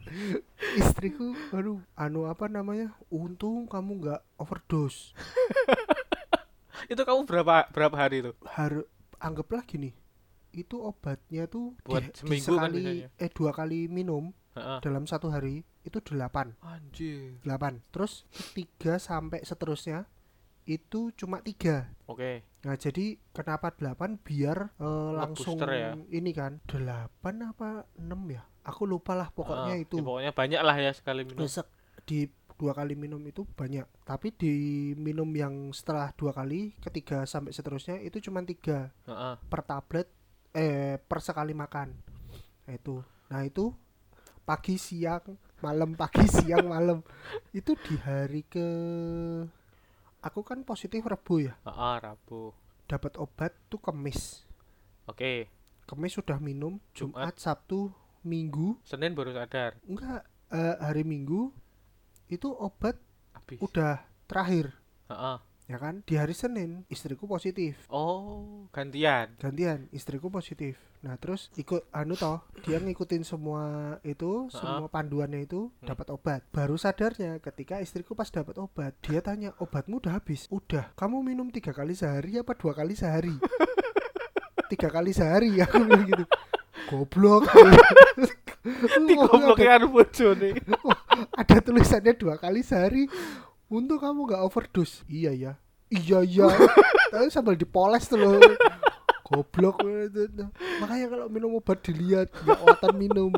istriku 0.75 1.37
aduh 1.51 1.77
anu 1.95 2.25
apa 2.25 2.49
namanya 2.49 2.89
untung 3.09 3.69
kamu 3.69 4.01
nggak 4.01 4.21
overdose 4.35 5.13
Itu 6.89 7.05
kamu 7.05 7.29
berapa 7.29 7.69
berapa 7.69 7.93
hari 7.93 8.25
itu? 8.25 8.33
harus 8.49 8.89
anggaplah 9.19 9.61
gini 9.63 9.93
itu 10.49 10.81
obatnya 10.81 11.45
tuh 11.45 11.77
Buat 11.85 12.01
di, 12.01 12.09
di 12.09 12.17
seminggu 12.17 12.49
kan 12.49 12.73
sekali 12.73 12.81
biasanya. 12.81 13.09
eh 13.19 13.31
dua 13.31 13.51
kali 13.53 13.81
minum 13.87 14.33
Heeh. 14.55 14.79
dalam 14.81 15.05
satu 15.05 15.29
hari 15.29 15.61
itu 15.85 16.01
delapan 16.01 16.57
Anjir. 16.59 17.37
delapan 17.39 17.85
terus 17.91 18.25
tiga 18.55 18.97
sampai 18.97 19.45
seterusnya 19.45 20.09
itu 20.69 21.09
cuma 21.17 21.41
tiga. 21.41 21.89
Oke. 22.05 22.45
Nah 22.61 22.77
jadi 22.77 23.17
kenapa 23.33 23.73
8 23.73 24.21
biar 24.21 24.77
eh, 24.77 25.11
langsung 25.17 25.57
ya? 25.57 25.97
ini 26.13 26.31
kan. 26.31 26.61
8 26.69 27.09
apa 27.43 27.89
6 27.97 28.05
ya? 28.29 28.45
Aku 28.63 28.85
lupa 28.85 29.17
lah 29.17 29.33
pokoknya 29.33 29.75
Ah, 29.75 29.81
itu. 29.81 29.97
ya 29.97 30.05
pokoknya 30.05 30.33
banyak 30.37 30.61
lah 30.61 30.77
ya 30.77 30.93
sekali 30.93 31.25
minum. 31.25 31.41
besok 31.41 31.73
di 32.05 32.29
dua 32.55 32.77
kali 32.77 32.93
minum 32.93 33.23
itu 33.25 33.49
banyak. 33.49 33.89
Tapi 34.05 34.29
di 34.31 34.53
minum 34.93 35.31
yang 35.33 35.73
setelah 35.73 36.13
dua 36.13 36.37
kali 36.37 36.77
ketiga 36.77 37.25
sampai 37.25 37.57
seterusnya 37.57 37.97
itu 37.99 38.21
cuma 38.21 38.45
tiga. 38.45 38.93
Heeh. 39.09 39.35
per 39.49 39.65
tablet 39.65 40.09
eh 40.53 41.01
per 41.01 41.25
sekali 41.25 41.57
makan. 41.57 41.97
Nah, 42.69 42.75
itu. 42.75 43.01
Nah 43.31 43.41
itu 43.41 43.73
pagi 44.45 44.77
siang 44.77 45.25
malam 45.65 45.97
pagi 45.97 46.29
siang 46.37 46.69
malam. 46.69 47.01
Itu 47.51 47.73
di 47.73 47.97
hari 47.97 48.45
ke 48.45 48.69
aku 50.29 50.45
kan 50.45 50.61
positif 50.63 51.01
rebu 51.03 51.43
ya 51.43 51.55
Heeh, 51.65 51.95
Rabu. 51.99 52.53
dapat 52.85 53.17
obat 53.17 53.57
tuh 53.67 53.81
kemis 53.81 54.45
Oke. 55.05 55.49
kemis 55.85 56.13
sudah 56.15 56.37
minum 56.37 56.77
Jumat. 56.93 57.33
Jumat 57.33 57.35
Sabtu 57.37 57.89
Minggu 58.23 58.77
Senin 58.85 59.17
baru 59.17 59.33
sadar. 59.33 59.81
enggak 59.83 60.21
eh, 60.51 60.77
hari 60.79 61.03
Minggu 61.03 61.49
itu 62.29 62.49
obat 62.51 63.01
Habis. 63.33 63.59
udah 63.59 64.05
terakhir 64.25 64.77
Heeh. 65.09 65.37
Ya 65.69 65.77
kan? 65.77 66.01
Di 66.03 66.17
hari 66.17 66.33
Senin 66.33 66.89
istriku 66.89 67.29
positif. 67.29 67.77
Oh, 67.87 68.67
gantian. 68.73 69.37
gantian 69.37 69.87
istriku 69.93 70.27
positif. 70.27 70.81
Nah 70.99 71.15
terus 71.15 71.53
ikut 71.55 71.87
anu 71.95 72.17
toh 72.17 72.43
dia 72.67 72.83
ngikutin 72.83 73.23
semua 73.23 73.63
itu 74.03 74.51
semua 74.51 74.89
panduannya 74.89 75.45
itu 75.45 75.71
Hmm. 75.71 75.87
dapat 75.87 76.07
obat. 76.11 76.41
Baru 76.51 76.75
sadarnya 76.75 77.39
ketika 77.39 77.79
istriku 77.79 78.17
pas 78.17 78.27
dapat 78.27 78.59
obat 78.59 78.97
dia 79.05 79.21
tanya 79.21 79.55
obatmu 79.61 80.01
udah 80.01 80.19
habis? 80.19 80.49
Udah. 80.51 80.91
Kamu 80.97 81.23
minum 81.23 81.53
tiga 81.53 81.71
kali 81.71 81.95
sehari 81.95 82.35
apa 82.35 82.57
dua 82.57 82.75
kali 82.75 82.97
sehari? 82.97 83.37
Tiga 84.69 84.93
kali 84.93 85.17
sehari 85.17 85.49
aku 85.61 85.81
bilang 85.81 86.05
gitu. 86.05 86.25
Goblok. 86.89 87.49
Digoblokan 89.09 89.89
bojone. 89.89 90.61
ada 91.41 91.57
tulisannya 91.59 92.13
dua 92.15 92.37
kali 92.37 92.61
sehari 92.61 93.09
untuk 93.69 93.99
kamu 93.99 94.21
nggak 94.25 94.43
overdose 94.43 95.05
iya 95.07 95.31
ya 95.31 95.53
iya 95.89 96.19
ya 96.23 96.49
tapi 97.13 97.29
sambil 97.29 97.55
dipoles 97.55 98.05
tuh 98.05 98.17
loh 98.17 98.37
goblok 99.23 99.85
makanya 100.79 101.07
kalau 101.09 101.27
minum 101.29 101.53
obat 101.55 101.81
dilihat 101.81 102.33
nggak 102.35 102.61
watan 102.61 102.95
minum 102.97 103.33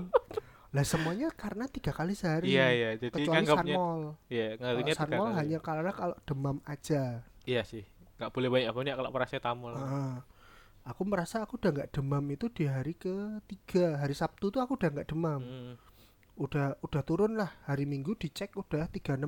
lah 0.71 0.87
semuanya 0.87 1.35
karena 1.35 1.67
tiga 1.67 1.91
kali 1.91 2.15
sehari 2.15 2.47
Iya, 2.47 2.67
iya. 2.71 2.89
Jadi 2.95 3.11
kecuali 3.11 3.43
sanmol 3.43 4.15
iya, 4.27 4.55
nganggapnya 4.55 4.87
tiga 4.87 4.99
sanmol 5.03 5.27
kali. 5.27 5.37
hanya 5.37 5.59
karena 5.59 5.91
kalau 5.91 6.17
demam 6.23 6.57
aja 6.63 7.27
Iya 7.43 7.67
sih. 7.67 7.83
Nggak 8.15 8.31
boleh 8.31 8.49
banyak-banyak 8.49 8.95
kalau 8.95 9.11
paracetamol. 9.11 9.73
Ah. 9.75 10.23
aku 10.81 11.03
merasa 11.03 11.43
aku 11.43 11.59
udah 11.59 11.71
nggak 11.73 11.91
demam 11.91 12.23
itu 12.29 12.47
di 12.49 12.65
hari 12.65 12.95
ketiga 12.95 13.99
hari 13.99 14.15
Sabtu 14.15 14.49
tuh 14.49 14.63
aku 14.63 14.79
udah 14.79 14.89
nggak 14.91 15.11
demam 15.11 15.43
Hmm. 15.43 15.75
udah 16.39 16.79
udah 16.81 17.03
turun 17.03 17.35
lah 17.35 17.51
hari 17.67 17.83
Minggu 17.83 18.15
dicek 18.15 18.55
udah 18.55 18.87
36,2 18.87 19.27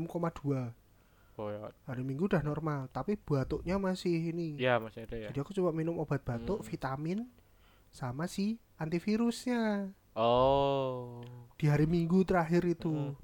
Oh 1.34 1.48
ya. 1.48 1.72
hari 1.84 2.02
Minggu 2.02 2.28
udah 2.28 2.40
normal 2.40 2.86
tapi 2.88 3.16
batuknya 3.16 3.76
masih 3.76 4.12
ini 4.30 4.56
Iya, 4.56 4.76
masih 4.76 5.08
ada 5.08 5.16
ya. 5.16 5.28
jadi 5.32 5.38
aku 5.40 5.52
coba 5.52 5.72
minum 5.72 5.96
obat 5.96 6.20
batuk 6.20 6.60
Hmm. 6.60 6.68
vitamin 6.68 7.18
sama 7.88 8.24
si 8.26 8.60
antivirusnya 8.76 9.88
Oh. 10.12 11.24
di 11.56 11.66
hari 11.66 11.84
Minggu 11.84 12.20
terakhir 12.22 12.64
itu 12.64 12.92
Mm. 12.92 13.16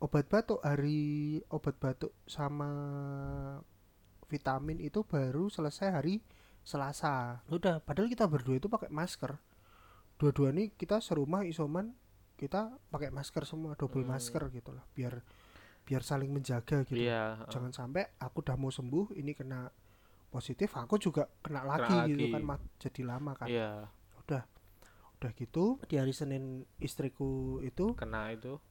obat 0.00 0.26
batuk 0.26 0.58
hari 0.60 1.38
obat 1.46 1.76
batuk 1.76 2.10
sama 2.24 2.70
vitamin 4.26 4.78
itu 4.78 5.02
baru 5.02 5.46
selesai 5.46 5.90
hari 5.92 6.22
Selasa 6.60 7.40
udah 7.48 7.80
padahal 7.80 8.06
kita 8.06 8.26
berdua 8.26 8.56
itu 8.56 8.66
pakai 8.66 8.90
masker 8.90 9.32
dua-dua 10.16 10.50
nih 10.50 10.70
kita 10.72 11.00
serumah 11.00 11.42
isoman 11.42 11.96
kita 12.36 12.68
pakai 12.88 13.08
masker 13.08 13.44
semua 13.44 13.74
double 13.74 14.02
Hmm. 14.02 14.12
masker 14.12 14.42
gitu 14.50 14.70
lah 14.70 14.84
biar 14.92 15.24
biar 15.90 16.00
saling 16.00 16.30
menjaga 16.30 16.86
gitu 16.86 16.94
Iya. 17.00 17.34
heeh. 17.36 17.50
jangan 17.50 17.74
sampai 17.74 18.14
aku 18.16 18.40
udah 18.40 18.54
mau 18.54 18.70
sembuh 18.70 19.10
ini 19.12 19.34
kena 19.34 19.66
positif 20.28 20.70
aku 20.72 20.94
juga 20.96 21.26
kena 21.40 21.66
lagi, 21.66 21.82
Kena 21.84 22.06
gitu 22.06 22.22
lagi. 22.22 22.30
kan 22.30 22.42
ma- 22.44 22.66
jadi 22.78 23.00
lama 23.02 23.32
kan 23.34 23.46
Iya, 23.46 23.90
udah 24.22 24.42
udah 25.12 25.30
gitu 25.34 25.64
di 25.84 25.98
hari 25.98 26.12
Senin 26.12 26.44
istriku 26.78 27.58
itu 27.60 27.92
kena 27.92 28.30
itu. 28.30 28.62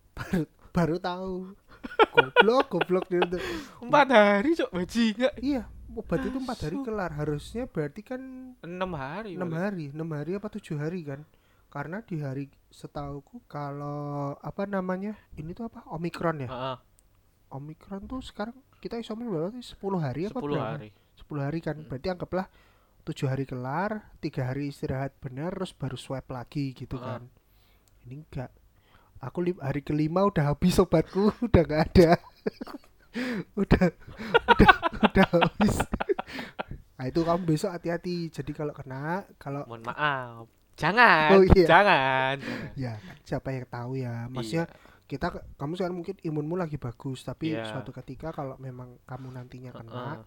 baru 0.70 0.96
tahu 0.98 1.52
goblok 2.14 2.66
goblok 2.70 3.06
dia 3.08 3.24
tuh. 3.26 3.44
Empat 3.82 4.08
hari 4.10 4.52
cok 4.54 4.72
bajingan. 4.74 5.34
iya 5.38 5.64
obat 5.92 6.22
itu 6.22 6.38
empat 6.38 6.60
hari 6.62 6.78
kelar 6.80 7.12
harusnya 7.12 7.66
berarti 7.66 8.02
kan 8.02 8.22
Enam 8.60 8.92
hari. 8.94 9.34
enam 9.34 9.52
hari 9.52 9.90
enam 9.90 10.10
hari 10.10 10.32
apa 10.34 10.48
tujuh 10.50 10.76
hari 10.76 11.02
kan 11.02 11.26
karena 11.68 12.00
di 12.00 12.18
hari 12.18 12.46
setauku 12.68 13.42
kalau 13.46 14.34
apa 14.40 14.66
namanya 14.66 15.14
ini 15.34 15.52
tuh 15.52 15.66
apa 15.66 15.86
omikron 15.88 16.40
ya 16.40 16.50
Heeh, 16.50 16.78
omikron 17.52 18.06
tuh 18.06 18.22
sekarang 18.22 18.54
kita 18.78 18.98
isoman 18.98 19.28
berapa 19.28 19.50
sih 19.54 19.74
10 19.74 20.00
hari 20.00 20.22
apa 20.26 20.38
10 20.38 20.46
berapa? 20.46 20.68
hari. 20.74 20.90
10 21.16 21.42
hari 21.42 21.60
kan 21.60 21.76
Hmm. 21.76 21.88
berarti 21.88 22.08
anggaplah 22.10 22.48
tujuh 23.02 23.26
hari 23.26 23.44
kelar 23.44 23.92
tiga 24.18 24.46
hari 24.46 24.70
istirahat 24.70 25.18
benar 25.18 25.52
terus 25.52 25.74
baru 25.74 25.96
swab 25.96 26.26
lagi 26.28 26.72
gitu 26.72 26.96
Ah. 26.96 27.18
kan 27.18 27.22
ini 28.04 28.22
enggak 28.22 28.52
aku 29.18 29.40
hari 29.58 29.82
kelima 29.82 30.24
udah 30.24 30.54
habis 30.54 30.78
obatku 30.78 31.28
udah 31.44 31.62
nggak 31.62 31.82
ada 31.90 32.12
udah 33.62 33.86
udah 34.48 34.70
udah 35.04 35.26
habis 35.28 35.76
nah 36.94 37.06
itu 37.06 37.20
kamu 37.20 37.42
besok 37.44 37.72
hati-hati 37.72 38.30
jadi 38.30 38.52
kalau 38.54 38.72
kena 38.72 39.26
kalau 39.36 39.64
Mohon 39.66 39.84
maaf. 39.86 40.46
Jangan. 40.76 41.30
Oh, 41.34 41.44
iya. 41.44 41.68
Jangan. 41.68 42.36
ya 42.74 42.94
siapa 43.22 43.52
yang 43.52 43.68
tahu 43.68 44.00
ya 44.00 44.32
maksudnya 44.32 44.64
kita 45.10 45.28
kamu 45.58 45.74
sekarang 45.74 45.98
mungkin 45.98 46.16
imunmu 46.20 46.54
lagi 46.54 46.78
bagus 46.78 47.26
tapi 47.26 47.52
Iya. 47.52 47.66
suatu 47.68 47.90
ketika 47.92 48.30
kalau 48.30 48.54
memang 48.58 49.02
kamu 49.04 49.34
nantinya 49.34 49.74
kena 49.74 50.22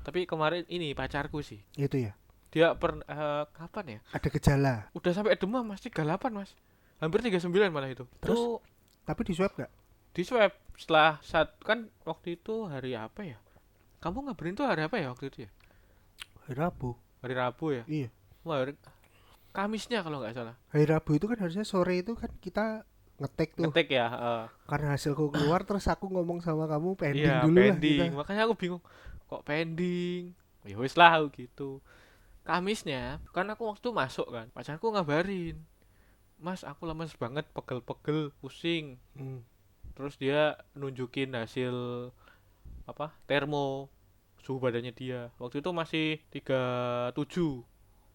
Tapi 0.00 0.24
kemarin 0.24 0.64
ini 0.66 0.90
pacarku 0.90 1.38
sih. 1.40 1.60
itu 1.74 2.00
ya 2.00 2.16
Dia 2.48 2.72
per 2.72 2.96
eh, 3.02 3.44
kapan 3.52 3.86
ya? 3.86 3.98
ada 4.08 4.26
gejala 4.26 4.74
Udah 4.90 5.12
sampai 5.12 5.36
demam 5.36 5.60
Mas 5.62 5.78
38, 5.78 6.00
Mas. 6.30 6.56
Hampir 6.96 7.20
39 7.20 7.52
malah 7.68 7.86
itu. 7.86 8.08
Terus? 8.16 8.32
Tuh, 8.32 8.56
tapi 9.04 9.20
di 9.22 9.34
swab 9.34 9.52
nggak 9.52 9.68
di 10.10 10.24
swab 10.24 10.48
setelah 10.72 11.20
saat 11.20 11.52
kan 11.60 11.92
waktu 12.02 12.40
itu 12.40 12.64
hari 12.64 12.96
apa 12.96 13.20
ya? 13.20 13.36
Kamu 13.98 14.24
ngabarin 14.24 14.54
tuh 14.54 14.64
hari 14.64 14.80
apa 14.80 14.96
ya 14.96 15.12
waktu 15.12 15.28
itu 15.28 15.38
ya? 15.44 15.50
hari 16.40 16.56
Rabu 16.56 16.96
Hari 17.20 17.34
Rabu 17.34 17.66
ya? 17.70 17.84
iya 17.84 18.08
Wah, 18.40 18.62
hari- 18.62 18.78
Kamisnya 19.50 20.00
kalau 20.00 20.20
nggak 20.20 20.32
salah. 20.32 20.56
hari 20.68 20.84
Rabu 20.84 21.10
itu 21.12 21.26
kan 21.26 21.36
harusnya 21.36 21.64
sore 21.64 21.98
itu 21.98 22.12
kan 22.12 22.30
kita 22.38 22.86
ngetek 23.16 23.56
tuh 23.56 23.62
Ngetik 23.64 23.88
ya, 23.90 24.06
heeh. 24.06 24.42
karena 24.66 24.86
hasilku 24.92 25.30
keluar 25.30 25.64
terus 25.64 25.86
aku 25.86 26.06
ngomong 26.06 26.40
sama 26.40 26.66
kamu 26.66 26.94
pending 26.94 27.24
Iya, 27.24 27.40
dulu 27.42 27.56
pending. 27.56 27.98
lah 27.98 28.06
kita. 28.06 28.18
Makanya 28.20 28.42
aku 28.44 28.54
bingung. 28.54 28.82
Kok 29.26 29.42
pending? 29.42 30.36
Ya 30.62 30.76
wis 30.76 30.94
lah 30.94 31.16
gitu. 31.32 31.80
Kamisnya, 32.42 33.18
kan 33.32 33.48
aku 33.48 33.66
waktu 33.66 33.88
masuk 33.90 34.28
kan. 34.28 34.46
Pacarku 34.50 34.92
ngabarin. 34.92 35.58
Mas, 36.36 36.62
aku 36.62 36.84
lemes 36.84 37.16
banget, 37.16 37.48
pegel-pegel, 37.50 38.30
pusing. 38.38 39.00
Hmm. 39.16 39.40
Terus 39.96 40.14
dia 40.14 40.54
nunjukin 40.72 41.32
hasil 41.32 41.72
apa? 42.84 43.16
Termo 43.24 43.88
suhu 44.38 44.60
badannya 44.60 44.92
dia. 44.92 45.32
Waktu 45.40 45.58
itu 45.58 45.70
masih 45.72 46.06
37. 46.30 47.64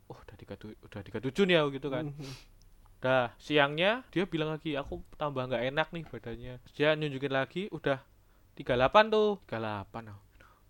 Oh, 0.08 0.16
udah 0.16 0.36
37, 0.38 0.78
udah 0.80 1.02
37 1.02 1.44
nih 1.44 1.58
aku 1.60 1.70
gitu 1.76 1.88
kan. 1.88 2.12
Mhm. 2.12 2.32
Dah, 3.02 3.34
siangnya 3.42 4.06
dia 4.14 4.30
bilang 4.30 4.54
lagi, 4.54 4.78
aku 4.78 5.02
tambah 5.18 5.50
nggak 5.50 5.74
enak 5.74 5.88
nih 5.90 6.06
badannya. 6.06 6.54
Dia 6.78 6.94
nunjukin 6.94 7.34
lagi, 7.34 7.66
udah 7.74 7.98
38 8.54 9.10
tuh. 9.10 9.42
38 9.50 10.14
oh. 10.14 10.20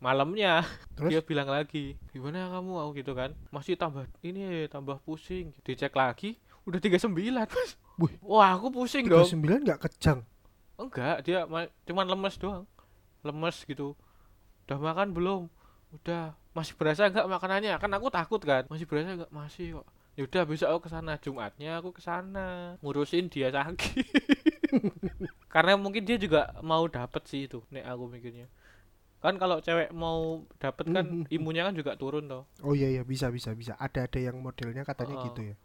Malamnya 0.02 0.64
Terus? 0.98 1.12
dia 1.12 1.22
bilang 1.22 1.52
lagi, 1.52 2.00
gimana 2.10 2.50
kamu 2.50 2.74
aku 2.74 2.92
gitu 3.04 3.12
kan? 3.14 3.36
Masih 3.52 3.76
tambah 3.76 4.08
ini 4.24 4.66
tambah 4.72 5.04
pusing. 5.04 5.52
Dicek 5.62 5.92
lagi, 5.92 6.40
udah 6.64 6.80
39 6.80 7.12
mas. 7.52 7.72
Wih. 8.00 8.16
Wah, 8.24 8.56
aku 8.56 8.72
pusing 8.72 9.06
dong. 9.12 9.28
39 9.28 9.68
nggak 9.68 9.82
kejang 9.86 10.26
Enggak, 10.82 11.22
dia 11.22 11.46
ma- 11.46 11.70
cuman 11.86 12.06
lemes 12.10 12.36
doang. 12.42 12.66
Lemes 13.22 13.62
gitu. 13.68 13.94
Udah 14.66 14.82
makan 14.82 15.14
belum? 15.14 15.42
Udah. 15.94 16.34
Masih 16.58 16.74
berasa 16.74 17.06
enggak 17.06 17.30
makanannya? 17.30 17.78
Kan 17.78 17.94
aku 17.94 18.10
takut 18.10 18.42
kan. 18.42 18.66
Masih 18.66 18.90
berasa 18.90 19.14
enggak? 19.14 19.30
Masih 19.30 19.78
kok. 19.78 19.88
Ya 20.14 20.28
udah 20.28 20.44
besok 20.44 20.68
aku 20.68 20.80
ke 20.86 20.90
sana. 20.92 21.16
Jumatnya 21.18 21.80
aku 21.80 21.96
ke 21.96 22.02
sana 22.04 22.76
ngurusin 22.84 23.32
dia 23.32 23.48
sakit. 23.50 24.06
Karena 25.54 25.76
mungkin 25.76 26.04
dia 26.04 26.16
juga 26.16 26.52
mau 26.60 26.84
dapet 26.88 27.24
sih 27.28 27.48
itu. 27.48 27.64
Nek 27.72 27.86
aku 27.88 28.08
mikirnya. 28.08 28.48
Kan 29.22 29.38
kalau 29.38 29.62
cewek 29.62 29.94
mau 29.94 30.42
dapet 30.58 30.90
kan 30.90 31.06
imunnya 31.36 31.70
kan 31.70 31.76
juga 31.78 31.94
turun 31.94 32.26
toh. 32.26 32.50
oh 32.66 32.74
iya 32.74 32.90
iya 32.90 33.04
bisa 33.06 33.30
bisa 33.30 33.54
bisa 33.54 33.78
ada 33.78 34.10
ada 34.10 34.20
yang 34.20 34.42
modelnya 34.42 34.82
katanya 34.82 35.16
Oh. 35.22 35.24
gitu 35.30 35.54
ya 35.54 35.56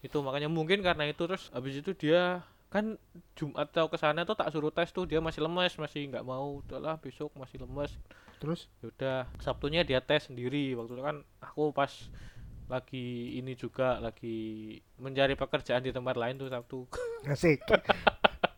Itu 0.00 0.18
makanya 0.24 0.48
mungkin 0.48 0.80
karena 0.80 1.04
itu 1.04 1.28
terus 1.28 1.52
habis 1.52 1.76
itu 1.76 1.92
dia 1.92 2.40
kan 2.72 2.96
Jumat 3.36 3.68
atau 3.68 3.92
ke 3.92 4.00
sana 4.00 4.24
tuh 4.24 4.32
tak 4.32 4.48
suruh 4.48 4.72
tes 4.72 4.88
tuh 4.90 5.04
dia 5.04 5.20
masih 5.20 5.44
lemes 5.44 5.76
masih 5.76 6.08
nggak 6.08 6.24
mau 6.24 6.64
udahlah 6.64 6.96
besok 6.96 7.28
masih 7.36 7.60
lemes 7.60 7.92
terus 8.40 8.64
yaudah 8.80 9.28
Sabtunya 9.44 9.84
dia 9.84 10.00
tes 10.00 10.32
sendiri 10.32 10.72
waktu 10.72 10.96
itu 10.96 11.04
kan 11.04 11.20
aku 11.44 11.68
pas 11.76 11.92
lagi 12.66 13.06
ini 13.34 13.52
juga 13.52 13.98
lagi 13.98 14.36
mencari 14.96 15.32
pekerjaan 15.32 15.80
di 15.80 15.90
tempat 15.90 16.14
lain 16.14 16.36
tuh 16.36 16.48
Sabtu 16.48 16.78
asik 17.28 17.62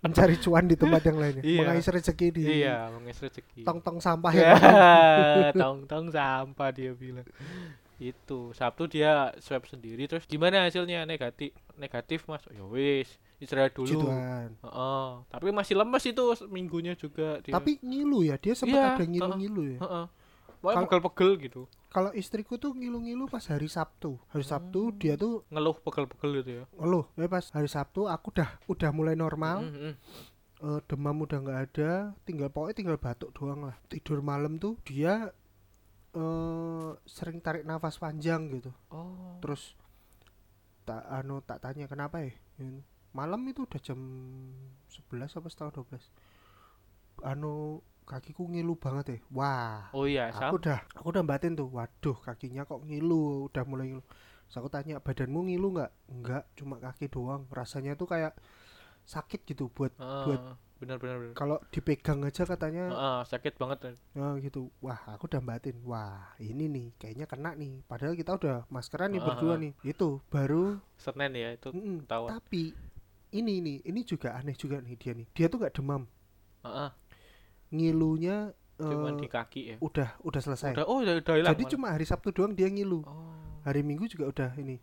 mencari 0.01 0.37
cuan 0.37 0.65
di 0.65 0.77
tempat 0.77 1.01
yang 1.03 1.17
lainnya 1.17 1.43
Iya. 1.43 1.61
mengais 1.61 1.89
rezeki 1.89 2.27
di 2.31 2.43
iya 2.61 2.89
mengais 2.91 3.17
rezeki 3.17 3.63
tong-tong 3.63 3.99
sampah 3.99 4.33
ya 4.37 4.53
tong 5.53 5.85
tong 5.85 6.09
sampah 6.09 6.69
dia 6.71 6.93
bilang 6.93 7.25
itu 7.97 8.53
Sabtu 8.53 8.85
dia 8.87 9.33
swab 9.39 9.65
sendiri 9.65 10.05
terus 10.05 10.25
gimana 10.25 10.63
hasilnya 10.63 11.05
negatif 11.05 11.55
negatif 11.75 12.27
mas 12.27 12.45
ya 12.49 12.61
wis 12.65 13.09
istirahat 13.37 13.73
dulu 13.73 13.89
Gituan. 14.05 14.51
Heeh. 14.57 15.09
tapi 15.27 15.49
masih 15.51 15.75
lemes 15.75 16.03
itu 16.03 16.23
minggunya 16.47 16.93
juga 16.95 17.39
dia. 17.41 17.53
tapi 17.53 17.79
ngilu 17.81 18.23
ya 18.23 18.37
dia 18.37 18.53
sempat 18.53 18.77
Iya, 18.77 18.95
ada 18.95 19.05
ngilu-ngilu 19.05 19.63
ya 19.75 19.79
Heeh. 19.81 20.05
Pokoknya 20.65 20.81
Kalau- 20.81 20.89
pegel-pegel 20.89 21.31
gitu. 21.45 21.63
Kalau 21.93 22.11
istriku 22.11 22.57
tuh 22.57 22.73
ngilu-ngilu 22.73 23.29
pas 23.29 23.45
hari 23.45 23.69
Sabtu. 23.69 24.17
Hari 24.33 24.43
Sabtu 24.43 24.89
Hmm. 24.89 24.97
dia 24.97 25.15
tuh 25.15 25.45
ngeluh 25.53 25.77
pegel-pegel 25.79 26.41
gitu 26.41 26.51
ya? 26.51 26.65
Ngeluh. 26.81 27.05
Ya 27.15 27.29
pas 27.29 27.45
hari 27.53 27.69
Sabtu 27.69 28.09
aku 28.09 28.33
udah 28.33 28.49
udah 28.67 28.91
mulai 28.91 29.13
normal. 29.13 29.61
Mm, 29.63 29.77
mm, 29.77 29.95
eh, 30.65 30.81
demam 30.89 31.17
udah 31.21 31.39
nggak 31.39 31.61
ada. 31.69 31.91
Tinggal 32.25 32.49
pokoknya 32.49 32.75
tinggal 32.75 32.97
batuk 32.97 33.31
doang 33.37 33.69
lah. 33.69 33.77
Tidur 33.87 34.25
malam 34.25 34.57
tuh 34.57 34.81
dia 34.83 35.29
eh 36.15 36.91
sering 37.05 37.39
tarik 37.39 37.63
nafas 37.63 38.01
panjang 38.01 38.49
gitu. 38.49 38.73
Oh. 38.89 39.37
Terus 39.45 39.77
tak 40.85 41.05
anu 41.11 41.45
tak 41.45 41.61
tanya 41.61 41.85
kenapa 41.85 42.23
ya? 42.23 42.33
Ini, 42.57 42.81
malam 43.13 43.43
itu 43.45 43.67
udah 43.67 43.81
jam 43.83 43.99
11 44.89 45.35
apa 45.35 45.47
setengah 45.47 45.75
12 45.75 46.07
anu 47.23 47.83
kakiku 48.05 48.47
ngilu 48.49 48.77
banget 48.77 49.05
ya. 49.09 49.19
Wah 49.33 49.91
oh 49.97 50.05
iya 50.05 50.29
aku 50.31 50.39
sam? 50.39 50.51
udah 50.61 50.79
aku 50.97 51.07
udah 51.13 51.25
batin 51.25 51.53
tuh. 51.57 51.69
Waduh 51.73 52.17
kakinya 52.21 52.63
kok 52.69 52.81
ngilu 52.85 53.49
udah 53.51 53.65
mulai 53.65 53.87
ngilu. 53.93 54.05
Terus 54.45 54.57
aku 54.61 54.69
tanya 54.69 55.01
badanmu 55.01 55.41
ngilu 55.49 55.69
nggak? 55.75 55.91
Enggak 56.13 56.43
cuma 56.57 56.77
kaki 56.79 57.09
doang. 57.09 57.49
Rasanya 57.49 57.97
tuh 57.97 58.09
kayak 58.09 58.37
sakit 59.05 59.45
gitu 59.45 59.69
buat 59.73 59.93
buat 60.25 60.41
Heeh. 60.41 60.57
benar 60.75 60.97
benar 61.01 61.17
benar. 61.17 61.35
kalau 61.39 61.57
dipegang 61.73 62.21
aja 62.29 62.45
katanya. 62.45 62.93
Heeh, 62.93 63.21
sakit 63.25 63.55
banget 63.57 63.79
oh 64.21 64.33
gitu. 64.41 64.69
Wah 64.85 65.01
aku 65.09 65.29
udah 65.29 65.41
batin 65.41 65.81
wah 65.85 66.37
ini 66.41 66.69
nih 66.69 66.87
kayaknya 67.01 67.27
kena 67.29 67.57
nih. 67.57 67.81
Padahal 67.89 68.13
kita 68.17 68.37
udah 68.37 68.57
maskeran 68.69 69.13
nih 69.17 69.21
Ah, 69.23 69.27
berdua 69.33 69.55
ah. 69.57 69.59
nih. 69.61 69.73
Itu 69.81 70.21
baru 70.29 70.77
Senin 71.01 71.33
ya 71.37 71.57
itu 71.57 71.69
mm, 71.73 72.05
ketahuan. 72.05 72.31
tapi 72.37 72.73
ini 73.33 73.55
nih 73.65 73.77
ini 73.89 74.01
juga 74.05 74.37
aneh 74.37 74.55
juga 74.57 74.81
nih 74.85 74.95
dia 74.97 75.13
nih. 75.17 75.27
Dia 75.33 75.47
tuh 75.49 75.59
nggak 75.63 75.75
demam. 75.81 76.05
Heeh, 76.65 76.91
ngilunya 77.75 78.55
eh, 78.79 79.19
di 79.19 79.29
kaki 79.29 79.63
ya? 79.75 79.77
udah 79.83 80.09
udah 80.23 80.41
selesai. 80.41 80.79
Udah 80.79 80.87
oh 80.87 81.03
udah, 81.03 81.19
udah 81.19 81.35
hilang 81.35 81.53
jadi 81.55 81.65
malah. 81.67 81.73
cuma 81.75 81.87
hari 81.91 82.07
Sabtu 82.07 82.31
doang 82.31 82.55
dia 82.55 82.71
ngilu. 82.71 83.03
Oh. 83.03 83.35
Hari 83.67 83.83
Minggu 83.83 84.07
juga 84.07 84.31
udah 84.31 84.51
ini 84.61 84.79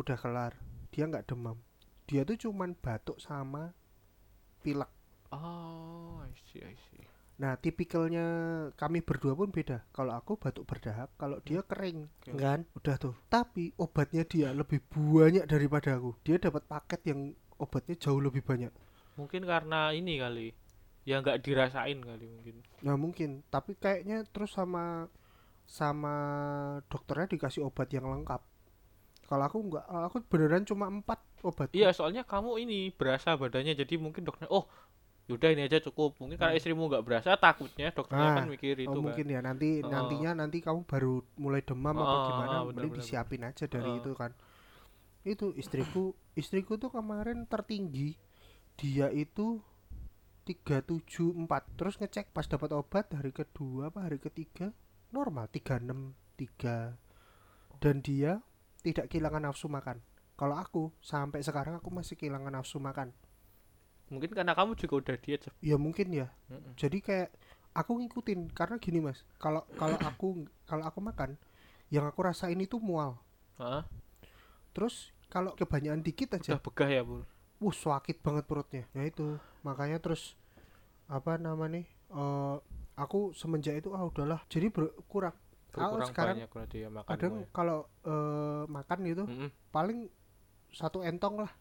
udah 0.00 0.16
kelar. 0.16 0.56
Dia 0.88 1.04
nggak 1.04 1.28
demam. 1.28 1.60
Dia 2.08 2.24
tuh 2.24 2.40
cuman 2.40 2.72
batuk 2.72 3.20
sama 3.20 3.76
pilek. 4.64 4.88
Oh 5.32 6.20
I 6.24 6.32
see 6.48 6.64
I 6.64 6.76
see. 6.88 7.04
Nah 7.40 7.58
tipikalnya 7.58 8.26
kami 8.76 9.02
berdua 9.02 9.34
pun 9.34 9.50
beda. 9.50 9.84
Kalau 9.90 10.14
aku 10.14 10.36
batuk 10.38 10.68
berdahak 10.68 11.12
kalau 11.16 11.40
dia 11.42 11.64
kering 11.64 12.08
Oke. 12.22 12.36
kan? 12.36 12.64
Udah 12.76 12.96
tuh. 13.00 13.16
Tapi 13.28 13.72
obatnya 13.80 14.22
dia 14.24 14.52
lebih 14.52 14.84
banyak 14.92 15.44
daripada 15.48 15.96
aku. 15.96 16.16
Dia 16.22 16.38
dapat 16.38 16.64
paket 16.68 17.00
yang 17.08 17.32
obatnya 17.58 17.96
jauh 17.98 18.20
lebih 18.20 18.44
banyak. 18.44 18.70
Mungkin 19.16 19.44
karena 19.44 19.92
ini 19.92 20.16
kali 20.16 20.48
ya 21.02 21.18
nggak 21.18 21.42
dirasain 21.42 21.98
kali 21.98 22.26
mungkin. 22.26 22.56
Nah 22.82 22.94
mungkin. 22.94 23.30
Tapi 23.48 23.74
kayaknya 23.74 24.22
terus 24.30 24.54
sama 24.54 25.08
sama 25.66 26.14
dokternya 26.86 27.26
dikasih 27.30 27.64
obat 27.64 27.88
yang 27.90 28.06
lengkap. 28.06 28.42
Kalau 29.26 29.44
aku 29.46 29.58
nggak 29.64 29.84
aku 29.88 30.16
beneran 30.28 30.62
cuma 30.62 30.86
empat 30.86 31.22
obat. 31.40 31.72
Iya 31.72 31.90
soalnya 31.90 32.22
kamu 32.22 32.60
ini 32.60 32.92
berasa 32.92 33.32
badannya 33.34 33.72
jadi 33.72 33.96
mungkin 33.96 34.22
dokternya 34.22 34.52
oh 34.52 34.68
yaudah 35.30 35.54
ini 35.54 35.64
aja 35.64 35.80
cukup. 35.80 36.18
Mungkin 36.20 36.36
karena 36.36 36.52
Hmm. 36.52 36.60
istrimu 36.60 36.82
nggak 36.90 37.04
berasa 37.06 37.38
takutnya 37.38 37.94
dokternya 37.94 38.28
Ah, 38.28 38.36
kan 38.42 38.46
mikir 38.50 38.74
itu 38.76 38.90
Oh 38.90 38.98
kan. 38.98 39.04
mungkin 39.08 39.26
ya. 39.26 39.40
Nanti 39.40 39.80
Oh. 39.80 39.88
nantinya 39.88 40.30
nanti 40.36 40.58
kamu 40.60 40.84
baru 40.84 41.22
mulai 41.38 41.62
demam 41.64 41.94
apa 41.96 42.10
Oh, 42.12 42.22
gimana 42.28 42.56
oh, 42.60 42.64
mending 42.68 42.92
disiapin 43.00 43.42
aja 43.42 43.64
dari 43.64 43.88
Oh. 43.88 43.98
itu 44.02 44.12
kan. 44.12 44.34
Itu 45.22 45.54
istriku 45.54 46.12
istriku 46.34 46.76
tuh 46.76 46.90
kemarin 46.90 47.46
tertinggi. 47.46 48.18
Dia 48.76 49.08
itu 49.08 49.62
374 50.42 51.78
terus 51.78 51.94
ngecek 52.02 52.34
pas 52.34 52.42
dapat 52.50 52.74
obat 52.74 53.06
hari 53.14 53.30
kedua 53.30 53.94
apa 53.94 54.10
hari 54.10 54.18
ketiga? 54.18 54.74
Normal 55.14 55.46
363 55.54 56.98
dan 57.78 58.02
dia 58.02 58.42
tidak 58.82 59.06
kehilangan 59.06 59.46
nafsu 59.46 59.70
makan. 59.70 60.02
Kalau 60.34 60.58
aku 60.58 60.90
sampai 60.98 61.46
sekarang 61.46 61.78
aku 61.78 61.94
masih 61.94 62.18
kehilangan 62.18 62.58
nafsu 62.58 62.82
makan. 62.82 63.14
Mungkin 64.10 64.34
karena 64.34 64.58
kamu 64.58 64.74
juga 64.74 64.94
udah 64.98 65.16
diet 65.22 65.46
ya 65.62 65.78
mungkin 65.78 66.10
ya. 66.10 66.28
Mm-mm. 66.50 66.74
jadi 66.74 66.98
kayak 66.98 67.30
aku 67.72 68.02
ngikutin 68.02 68.50
karena 68.50 68.76
gini 68.82 68.98
mas. 68.98 69.22
Kalau 69.38 69.62
kalau 69.78 69.96
aku 70.02 70.44
kalau 70.66 70.84
aku 70.84 70.98
makan 70.98 71.38
yang 71.88 72.04
aku 72.10 72.20
rasain 72.26 72.58
itu 72.58 72.82
mual. 72.82 73.22
Heeh, 73.62 73.86
terus 74.74 75.14
kalau 75.30 75.54
kebanyakan 75.54 76.02
dikit 76.02 76.34
aja. 76.34 76.58
Udah 76.58 76.64
begah 76.66 76.90
ya 76.90 77.02
bu 77.06 77.22
wuh 77.62 77.74
sakit 77.74 78.18
banget 78.20 78.44
perutnya. 78.50 78.84
Ya 78.92 79.06
itu. 79.06 79.38
Makanya 79.62 80.02
terus 80.02 80.34
apa 81.06 81.38
namanya 81.38 81.86
eh 82.12 82.56
aku 82.98 83.30
semenjak 83.32 83.78
itu 83.78 83.94
ah 83.94 84.02
udahlah. 84.02 84.42
Jadi 84.50 84.66
ber- 84.68 84.94
kurang. 85.06 85.32
Berkurang 85.72 86.10
sekarang 86.10 86.36
banyak 86.36 86.50
berarti 86.52 86.76
ya 86.84 86.88
makan 86.92 87.08
kadang 87.16 87.34
kalau 87.48 87.88
eh, 88.04 88.64
makan 88.68 88.98
gitu 89.08 89.24
paling 89.72 90.10
satu 90.74 91.00
entong 91.00 91.40
lah. 91.40 91.52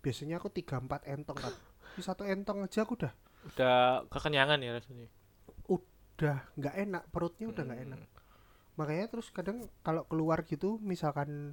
Biasanya 0.00 0.40
aku 0.40 0.48
tiga 0.48 0.80
empat 0.80 1.04
entong 1.04 1.36
kan 1.36 1.52
Ini 1.98 2.00
satu 2.00 2.24
entong 2.24 2.64
aja 2.64 2.88
aku 2.88 2.96
udah. 2.96 3.12
Udah 3.52 4.06
kekenyangan 4.08 4.62
ya 4.64 4.80
rasanya? 4.80 5.08
Udah 5.68 6.36
nggak 6.56 6.74
enak 6.88 7.02
perutnya 7.12 7.46
udah 7.52 7.64
nggak 7.66 7.82
enak. 7.84 8.00
Mm. 8.00 8.08
makanya 8.78 9.12
terus 9.12 9.28
kadang 9.28 9.68
kalau 9.84 10.08
keluar 10.08 10.40
gitu 10.48 10.80
misalkan 10.80 11.52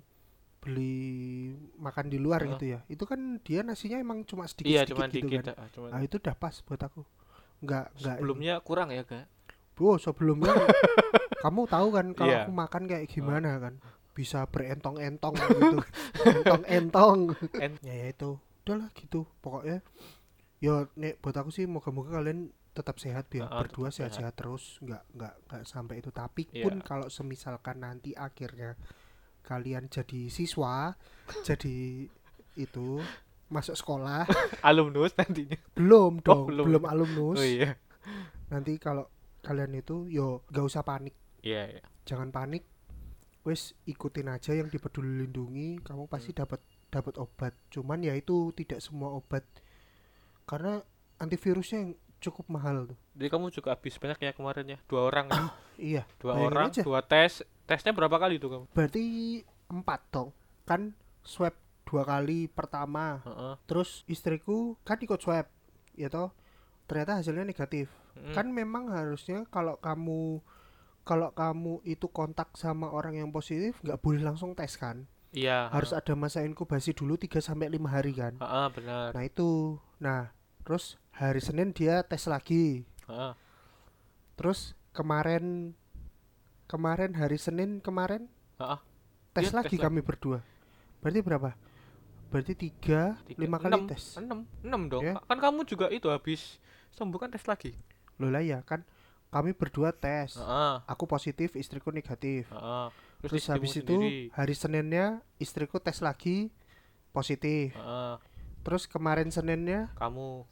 beli 0.58 1.54
makan 1.78 2.06
di 2.08 2.18
luar 2.18 2.42
Heeh. 2.42 2.52
gitu 2.54 2.66
ya. 2.68 2.80
Itu 2.88 3.04
kan 3.04 3.20
dia 3.42 3.62
nasinya 3.62 3.98
emang 3.98 4.24
cuma 4.24 4.46
sedikit 4.46 4.68
iya 4.68 4.82
sedikit 4.84 5.08
gitu 5.08 5.28
dikit 5.28 5.46
kan. 5.46 5.56
ah, 5.56 5.68
cuman 5.70 5.90
nah 5.92 6.02
itu 6.02 6.16
udah 6.18 6.36
pas 6.36 6.56
buat 6.60 6.82
aku. 6.82 7.02
Nggak 7.60 7.86
nggak 7.96 8.14
ini. 8.14 8.20
sebelumnya 8.20 8.54
kurang 8.62 8.90
ya 8.90 9.04
kak? 9.04 9.26
Wow, 9.78 9.96
sebelumnya 9.96 10.54
kamu 11.44 11.62
tahu 11.66 11.88
kan 11.92 12.06
kalau 12.12 12.34
Iya. 12.34 12.44
aku 12.44 12.52
makan 12.52 12.84
kayak 12.86 13.06
gimana 13.08 13.50
kan? 13.58 13.74
Bisa 14.12 14.44
berentong-entong 14.46 15.36
gitu. 15.38 15.78
Entong-entong. 16.34 17.20
En- 17.56 17.78
ya, 17.82 17.94
ya 17.96 18.08
itu. 18.10 18.42
Udahlah 18.62 18.90
gitu 18.92 19.30
pokoknya. 19.40 19.86
Ya 20.58 20.90
nek 20.94 21.22
buat 21.22 21.36
aku 21.36 21.50
sih 21.50 21.64
moga-moga 21.64 22.18
kalian 22.18 22.50
tetap 22.74 22.98
sehat 22.98 23.26
biar 23.28 23.46
Ah, 23.48 23.62
berdua 23.62 23.90
sehat-sehat 23.90 24.34
terus. 24.34 24.82
Nggak 24.82 25.04
nggak 25.14 25.34
nggak 25.46 25.62
sampai 25.64 26.02
itu. 26.02 26.10
Tapi 26.10 26.50
Iya. 26.52 26.66
pun 26.66 26.82
kalau 26.82 27.08
semisalkan 27.08 27.78
nanti 27.80 28.12
akhirnya 28.12 28.74
kalian 29.48 29.88
jadi 29.88 30.28
siswa 30.28 30.92
jadi 31.48 32.04
itu 32.60 33.00
masuk 33.48 33.80
sekolah. 33.80 34.28
Alumnus 34.60 35.16
nantinya. 35.16 35.56
Belum 35.72 36.20
dong 36.20 36.52
belum. 36.52 36.66
belum 36.68 36.84
alumnus. 36.84 37.40
Oh 37.40 37.48
iya. 37.48 37.80
Nanti 38.52 38.76
kalau 38.76 39.08
kalian 39.40 39.72
itu 39.72 40.04
yo 40.12 40.44
gak 40.52 40.68
usah 40.68 40.84
panik. 40.84 41.16
Iya 41.40 41.80
iya. 41.80 41.84
Jangan 42.04 42.28
panik. 42.30 42.68
Wes 43.48 43.72
ikutin 43.88 44.28
aja 44.28 44.52
yang 44.52 44.68
di 44.68 44.76
peduli 44.76 45.24
lindungi. 45.24 45.80
Kamu 45.80 46.12
pasti 46.12 46.36
Hmm. 46.36 46.44
dapat 46.44 46.60
dapat 46.92 47.16
obat. 47.16 47.54
Cuman 47.72 48.04
ya 48.04 48.12
itu 48.14 48.52
tidak 48.52 48.84
semua 48.84 49.16
obat. 49.16 49.48
Karena 50.44 50.84
antivirusnya 51.16 51.88
yang 51.88 51.92
cukup 52.20 52.52
mahal 52.52 52.90
tuh. 52.90 52.98
Jadi 53.16 53.28
kamu 53.30 53.48
juga 53.54 53.72
habis 53.72 53.96
banyak 53.96 54.20
ya 54.20 54.32
kemarin 54.36 54.76
ya? 54.76 54.80
Dua 54.90 55.08
orang 55.08 55.26
ya? 55.30 55.44
iya. 55.80 56.04
Dua 56.20 56.36
orang 56.36 56.68
aja. 56.68 56.84
dua 56.84 57.00
tes 57.00 57.48
tesnya 57.68 57.92
berapa 57.92 58.16
kali 58.16 58.40
tuh 58.40 58.50
kamu 58.50 58.66
berarti 58.72 59.04
empat 59.68 60.02
dong 60.10 60.32
kan 60.64 60.96
swab 61.22 61.54
dua 61.84 62.04
kali 62.04 62.48
pertama 62.48 63.20
Heeh. 63.24 63.54
terus 63.64 64.08
istriku 64.08 64.76
kan 64.82 64.98
ikut 64.98 65.20
swab 65.20 65.48
ya 65.94 66.08
toh 66.08 66.32
ternyata 66.88 67.20
hasilnya 67.20 67.44
negatif 67.44 67.92
Mm. 68.18 68.34
kan 68.34 68.50
memang 68.50 68.90
harusnya 68.90 69.46
kalau 69.46 69.78
kamu 69.78 70.42
kalau 71.06 71.30
kamu 71.32 71.86
itu 71.86 72.10
kontak 72.10 72.50
sama 72.58 72.90
orang 72.90 73.14
yang 73.14 73.30
positif 73.30 73.78
nggak 73.86 74.02
boleh 74.02 74.26
langsung 74.26 74.58
tes 74.58 74.74
kan 74.74 75.06
iya 75.38 75.70
harus 75.70 75.94
ada 75.94 76.18
masa 76.18 76.42
inkubasi 76.42 76.98
dulu 76.98 77.14
3 77.14 77.38
sampai 77.38 77.70
lima 77.70 77.94
hari 77.94 78.18
kan. 78.18 78.42
Heeh, 78.42 78.68
benar 78.74 79.14
Nah, 79.14 79.22
itu. 79.22 79.78
Nah, 80.02 80.34
terus 80.66 80.98
hari 81.14 81.38
Senin 81.46 81.78
dia 81.78 82.02
tes 82.02 82.26
lagi. 82.26 82.90
Heeh. 83.06 83.34
Terus 84.34 84.74
kemarin 84.98 85.78
kemarin 86.68 87.16
hari 87.16 87.36
Senin 87.36 87.80
kemarin 87.80 88.28
Heeh. 88.60 88.80
tes 89.32 89.50
Dia 89.50 89.56
lagi 89.56 89.74
tes 89.74 89.82
kami 89.82 90.00
berdua. 90.00 90.40
Berarti 91.00 91.22
berapa? 91.22 91.52
berarti 92.28 92.60
tiga, 92.60 93.16
Tiga- 93.24 93.40
lima 93.40 93.56
kali 93.56 93.72
enam. 93.72 93.88
tes? 93.88 94.20
Enam. 94.20 94.44
Enam 94.60 94.82
dong. 94.92 95.00
Ya. 95.00 95.16
kan 95.16 95.40
kamu 95.40 95.64
juga 95.64 95.88
itu 95.88 96.12
habis 96.12 96.60
sembuh 96.92 97.16
kan 97.16 97.32
tes 97.32 97.48
lagi? 97.48 97.72
Loh 98.20 98.28
lah 98.28 98.44
ya 98.44 98.60
kan 98.62 98.84
kami 99.28 99.56
berdua 99.56 99.96
tes. 99.96 100.36
Heeh, 100.36 100.76
aku 100.84 101.08
positif 101.08 101.56
istriku 101.56 101.88
negatif. 101.88 102.52
Heeh. 102.52 102.88
terus, 103.18 103.32
terus 103.32 103.42
istrimu 103.42 103.56
habis 103.56 103.72
itu 103.74 103.96
sendiri. 103.96 104.20
hari 104.36 104.54
Seninnya 104.54 105.06
istriku 105.40 105.80
tes 105.80 106.04
lagi 106.04 106.52
positif. 107.10 107.72
Heeh, 107.72 108.16
terus 108.62 108.84
kemarin 108.86 109.32
Seninnya? 109.32 109.88
Kamu. 109.96 110.44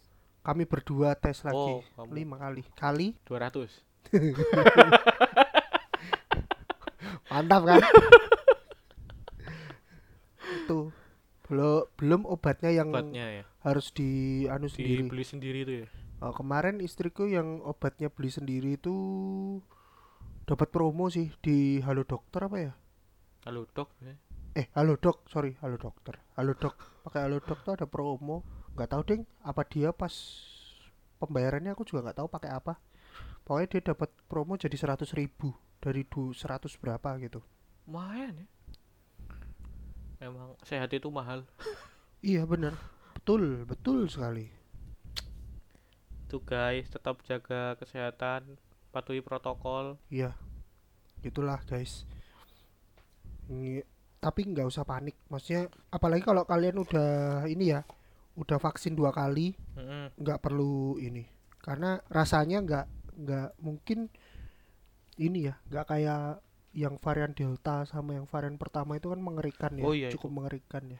Kami 0.42 0.64
berdua 0.64 1.12
tes 1.14 1.44
lagi. 1.44 1.60
Oh 1.76 1.84
kamu. 2.00 2.10
Lima 2.16 2.40
kali. 2.40 2.64
Kali? 2.72 3.20
200 3.28 3.68
mantap 7.36 7.62
kan? 7.68 7.84
Itu. 10.64 10.96
Belum 11.46 11.86
belum 12.00 12.22
obatnya 12.26 12.72
yang 12.74 12.90
obatnya 12.90 13.26
ya. 13.30 13.44
harus 13.62 13.94
di 13.94 14.44
anu 14.50 14.66
sendiri. 14.66 15.06
dibeli 15.06 15.26
sendiri 15.28 15.60
itu 15.62 15.74
ya? 15.84 15.88
Oh, 16.24 16.34
kemarin 16.34 16.82
istriku 16.82 17.28
yang 17.30 17.62
obatnya 17.62 18.10
beli 18.10 18.32
sendiri 18.34 18.80
itu 18.80 18.96
dapat 20.48 20.74
promo 20.74 21.12
sih 21.12 21.30
di 21.44 21.84
Halo 21.86 22.02
Dokter 22.02 22.50
apa 22.50 22.58
ya? 22.58 22.74
Halo 23.46 23.70
dok 23.70 23.94
ya. 24.02 24.18
eh 24.58 24.66
Halo 24.74 24.98
Dok 24.98 25.30
sorry 25.30 25.54
Halo 25.62 25.78
Dokter. 25.78 26.18
Halo 26.34 26.58
Dok 26.58 27.06
pakai 27.06 27.30
Halo 27.30 27.38
Dok 27.44 27.60
tuh 27.62 27.74
ada 27.78 27.86
promo. 27.86 28.42
Nggak 28.74 28.90
tahu 28.90 29.02
ding 29.06 29.22
apa 29.46 29.62
dia 29.70 29.94
pas 29.94 30.10
pembayarannya 31.22 31.78
aku 31.78 31.86
juga 31.86 32.10
nggak 32.10 32.26
tahu 32.26 32.28
pakai 32.32 32.52
apa 32.58 32.82
pokoknya 33.46 33.78
dia 33.78 33.82
dapat 33.94 34.10
promo 34.26 34.58
jadi 34.58 34.74
100.000 34.74 35.14
ribu 35.16 35.54
dari 35.78 36.02
du 36.04 36.34
100 36.34 36.66
berapa 36.82 37.10
gitu. 37.22 37.40
Lumayan 37.86 38.42
ya. 38.42 38.48
Emang 40.26 40.58
sehat 40.66 40.90
itu 40.92 41.08
mahal. 41.14 41.46
Iya 42.26 42.42
bener 42.50 42.74
betul 43.14 43.70
betul 43.70 44.10
sekali. 44.10 44.50
Tuh 46.26 46.42
guys 46.42 46.90
tetap 46.90 47.22
jaga 47.22 47.78
kesehatan 47.78 48.58
patuhi 48.90 49.22
protokol. 49.22 50.02
Iya 50.10 50.34
itulah 51.22 51.62
guys. 51.70 52.10
Ini- 53.46 53.86
tapi 54.18 54.42
nggak 54.50 54.66
usah 54.66 54.82
panik. 54.90 55.14
Maksudnya 55.30 55.70
apalagi 55.94 56.26
kalau 56.26 56.50
kalian 56.50 56.82
udah 56.82 57.46
ini 57.46 57.78
ya 57.78 57.86
udah 58.34 58.58
vaksin 58.58 58.98
dua 58.98 59.14
kali 59.14 59.54
nggak 60.18 60.42
perlu 60.42 60.98
ini. 60.98 61.30
Karena 61.62 62.02
rasanya 62.10 62.58
nggak 62.66 62.86
nggak 63.16 63.50
mungkin 63.64 64.12
ini 65.16 65.48
ya 65.52 65.56
nggak 65.72 65.86
kayak 65.88 66.44
yang 66.76 67.00
varian 67.00 67.32
delta 67.32 67.88
sama 67.88 68.20
yang 68.20 68.28
varian 68.28 68.60
pertama 68.60 69.00
itu 69.00 69.08
kan 69.08 69.24
mengerikan 69.24 69.72
ya 69.80 69.84
Oh 69.88 69.96
iya, 69.96 70.12
cukup 70.12 70.44
mengerikan 70.44 70.84
ya. 70.92 71.00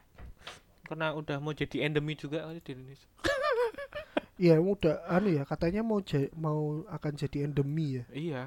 Karena 0.88 1.12
udah 1.12 1.36
mau 1.36 1.52
jadi 1.52 1.84
endemi 1.84 2.16
juga 2.16 2.48
kali 2.48 2.64
di 2.64 2.72
Indonesia. 2.72 3.08
Iya 4.36 4.60
udah 4.60 5.08
anu 5.08 5.32
ya 5.32 5.48
katanya 5.48 5.80
mau 5.80 5.96
mau 6.36 6.84
akan 6.92 7.12
jadi 7.16 7.48
endemi 7.48 7.96
ya. 7.96 8.04
Iya 8.12 8.42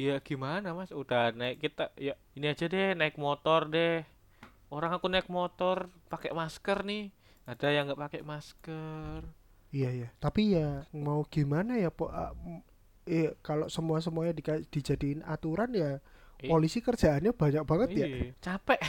ya 0.00 0.16
gimana 0.24 0.72
mas? 0.72 0.88
Udah 0.88 1.28
naik 1.28 1.60
kita 1.60 1.92
ya 2.00 2.16
ini 2.32 2.48
aja 2.48 2.64
deh 2.64 2.96
naik 2.96 3.20
motor 3.20 3.68
deh. 3.68 4.00
Orang 4.72 4.96
aku 4.96 5.12
naik 5.12 5.28
motor 5.28 5.92
pakai 6.08 6.32
masker 6.32 6.88
nih. 6.88 7.12
Ada 7.44 7.68
yang 7.68 7.84
nggak 7.84 8.00
pakai 8.00 8.22
masker. 8.24 9.28
Iya 9.76 9.90
ya 9.92 10.08
tapi 10.16 10.56
ya 10.56 10.88
mau 10.96 11.20
gimana 11.28 11.76
ya 11.76 11.92
po 11.92 12.08
ah, 12.08 12.32
eh 13.06 13.38
kalau 13.40 13.66
semua 13.66 13.98
semuanya 13.98 14.32
dika- 14.32 14.66
dijadiin 14.66 15.22
aturan 15.22 15.70
ya 15.70 16.02
Eh. 16.36 16.50
polisi 16.50 16.78
kerjaannya 16.78 17.32
banyak 17.32 17.64
banget 17.64 17.88
ya. 17.94 18.06
Iya, 18.06 18.18
capek. 18.38 18.80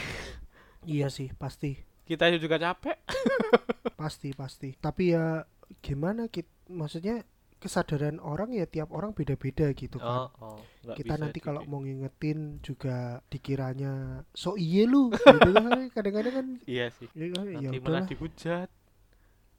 Iya 0.84 1.06
sih 1.08 1.32
pasti. 1.32 1.78
Kita 2.02 2.28
juga 2.34 2.56
capek. 2.56 2.98
Pasti 3.98 4.30
pasti. 4.30 4.72
Tapi 4.74 5.10
ya 5.10 5.42
gimana 5.78 6.26
kit 6.26 6.46
maksudnya 6.66 7.26
kesadaran 7.58 8.22
orang 8.22 8.54
ya 8.54 8.62
tiap 8.64 8.94
orang 8.94 9.10
beda-beda 9.10 9.66
gitu 9.72 9.98
kan. 9.98 10.30
Oh, 10.38 10.54
oh. 10.54 10.58
Kita 10.94 11.18
bisa 11.18 11.20
nanti 11.20 11.38
kalau 11.38 11.60
di- 11.60 11.68
mau 11.68 11.82
ngingetin 11.82 12.62
juga 12.62 13.18
dikiranya 13.26 14.22
so 14.30 14.54
iye 14.54 14.86
lu 14.86 15.10
gitu 15.10 15.50
kan. 15.50 15.90
Kadang-kadang 15.96 16.34
kan 16.34 16.46
iya 16.64 16.88
sih. 16.94 17.10
Ya, 17.12 17.26
kan, 17.34 17.44
ya 17.48 17.58
nanti 17.60 17.78
malah 17.80 18.06
dihujat. 18.06 18.68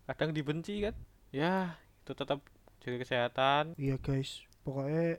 Kadang 0.05 0.31
dibenci 0.31 0.81
kan. 0.81 0.95
Ya 1.29 1.75
itu 2.01 2.11
tetap 2.13 2.39
jaga 2.79 2.97
kesehatan. 3.01 3.63
Iya 3.75 3.99
guys 3.99 4.47
pokoknya 4.69 5.17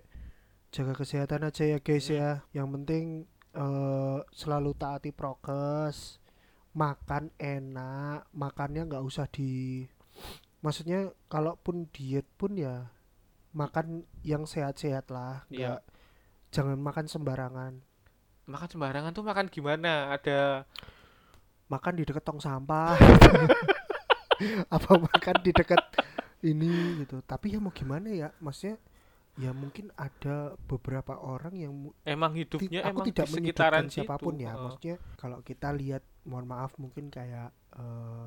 jaga 0.70 0.94
kesehatan 0.94 1.42
aja 1.42 1.66
ya 1.66 1.78
guys 1.82 2.06
Hmm. 2.06 2.14
ya 2.14 2.30
yang 2.54 2.70
penting 2.70 3.26
eh, 3.58 4.18
selalu 4.30 4.70
taati 4.78 5.10
prokes 5.10 6.22
makan 6.70 7.34
enak 7.34 8.30
makannya 8.30 8.86
nggak 8.86 9.02
usah 9.02 9.26
di 9.26 9.82
maksudnya 10.62 11.10
kalaupun 11.26 11.90
diet 11.90 12.30
pun 12.38 12.54
ya 12.54 12.86
makan 13.50 14.06
yang 14.22 14.46
sehat-sehat 14.46 15.10
lah. 15.10 15.42
Nggak 15.50 15.82
jangan 16.54 16.78
makan 16.78 17.06
sembarangan. 17.10 17.72
Makan 18.46 18.68
sembarangan 18.70 19.10
tuh 19.14 19.26
makan 19.26 19.46
gimana? 19.50 20.14
Ada 20.14 20.66
makan 21.70 21.92
di 21.98 22.02
dekat 22.06 22.22
tong 22.22 22.42
sampah. 22.42 22.94
Apa 24.74 24.92
makan 24.96 25.36
di 25.42 25.50
dekat 25.50 25.82
ini 26.46 27.02
gitu. 27.04 27.22
Tapi 27.22 27.54
ya 27.54 27.58
mau 27.58 27.74
gimana 27.74 28.10
ya? 28.10 28.28
Maksudnya 28.38 28.78
ya 29.36 29.52
mungkin 29.52 29.88
ada 29.94 30.36
beberapa 30.62 31.14
orang 31.16 31.54
yang 31.54 31.72
emang 32.02 32.34
hidupnya 32.34 32.82
aku 32.82 32.90
emang 32.92 33.06
tidak 33.08 33.26
di 33.26 33.34
sekitaran 33.36 33.86
siapa 33.86 34.14
pun 34.16 34.34
situ. 34.34 34.42
ya 34.42 34.50
Heeh. 34.50 34.60
maksudnya 34.60 34.96
kalau 35.14 35.38
kita 35.40 35.68
lihat 35.72 36.02
mohon 36.24 36.46
maaf 36.46 36.74
mungkin 36.76 37.08
kayak 37.08 37.48
eh, 37.72 38.26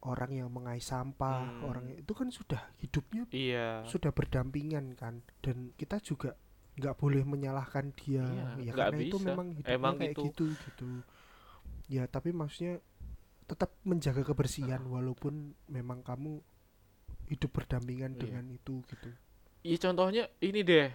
orang 0.00 0.30
yang 0.32 0.48
mengais 0.48 0.84
sampah 0.84 1.42
Hmm. 1.42 1.62
orang 1.64 1.84
itu 1.92 2.12
kan 2.12 2.28
sudah 2.28 2.62
hidupnya 2.78 3.26
iya 3.30 3.82
sudah 3.84 4.10
berdampingan 4.10 4.94
kan 4.94 5.22
dan 5.40 5.74
kita 5.74 5.98
juga 5.98 6.38
nggak 6.74 6.94
boleh 6.94 7.22
menyalahkan 7.24 7.90
dia 7.92 8.22
Iya, 8.22 8.46
ya 8.60 8.72
karena 8.72 8.98
itu 9.00 9.16
bisa. 9.16 9.26
memang 9.26 9.46
hidupnya 9.52 9.74
Emang 9.74 9.94
kayak 9.98 10.14
itu. 10.14 10.22
gitu 10.28 10.44
gitu 10.54 10.90
ya 11.88 12.06
tapi 12.06 12.30
maksudnya 12.30 12.78
tetap 13.44 13.72
menjaga 13.82 14.22
kebersihan 14.22 14.84
walaupun 14.84 15.34
memang 15.66 16.02
kamu 16.02 16.38
hidup 17.26 17.50
berdampingan 17.52 18.14
Iya. 18.14 18.20
dengan 18.20 18.44
itu 18.48 18.84
gitu 18.86 19.10
Iya 19.66 19.76
contohnya 19.90 20.24
ini 20.40 20.60
deh 20.62 20.88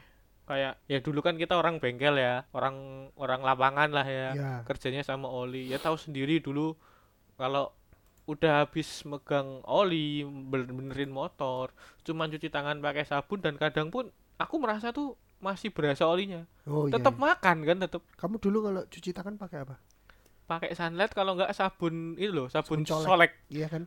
kayak 0.44 0.76
ya 0.92 1.00
dulu 1.00 1.24
kan 1.24 1.40
kita 1.40 1.56
orang 1.56 1.80
bengkel 1.80 2.20
ya 2.20 2.44
orang 2.52 3.08
orang 3.16 3.40
lapangan 3.48 3.90
lah 3.96 4.04
ya 4.08 4.28
ya 4.36 4.52
kerjanya 4.68 5.04
sama 5.04 5.28
oli. 5.32 5.68
Ya 5.72 5.80
tahu 5.80 5.96
sendiri 5.96 6.40
dulu 6.44 6.76
kalau 7.40 7.72
udah 8.24 8.64
habis 8.64 9.04
megang 9.04 9.60
oli 9.68 10.24
ben- 10.24 10.72
benerin 10.72 11.12
motor 11.12 11.76
cuman 12.08 12.32
cuci 12.32 12.48
tangan 12.48 12.80
pakai 12.80 13.04
sabun 13.04 13.44
dan 13.44 13.60
kadang 13.60 13.92
pun 13.92 14.08
aku 14.40 14.56
merasa 14.64 14.96
tuh 14.96 15.16
masih 15.44 15.76
berasa 15.76 16.08
olinya. 16.08 16.48
Oh 16.64 16.88
tetap 16.88 17.20
iya. 17.20 17.24
makan 17.24 17.58
kan 17.68 17.78
tetap 17.84 18.02
kamu 18.16 18.40
dulu 18.40 18.58
kalau 18.72 18.82
cuci 18.88 19.12
tangan 19.12 19.36
pakai 19.36 19.68
apa? 19.68 19.76
Pakai 20.44 20.72
sunlight 20.76 21.12
kalau 21.12 21.36
nggak 21.36 21.52
sabun 21.56 22.16
itu 22.20 22.32
loh 22.32 22.48
sabun, 22.48 22.84
Sabun 22.84 22.88
colek. 22.88 23.08
solek 23.08 23.32
iya 23.52 23.68
kan? 23.68 23.84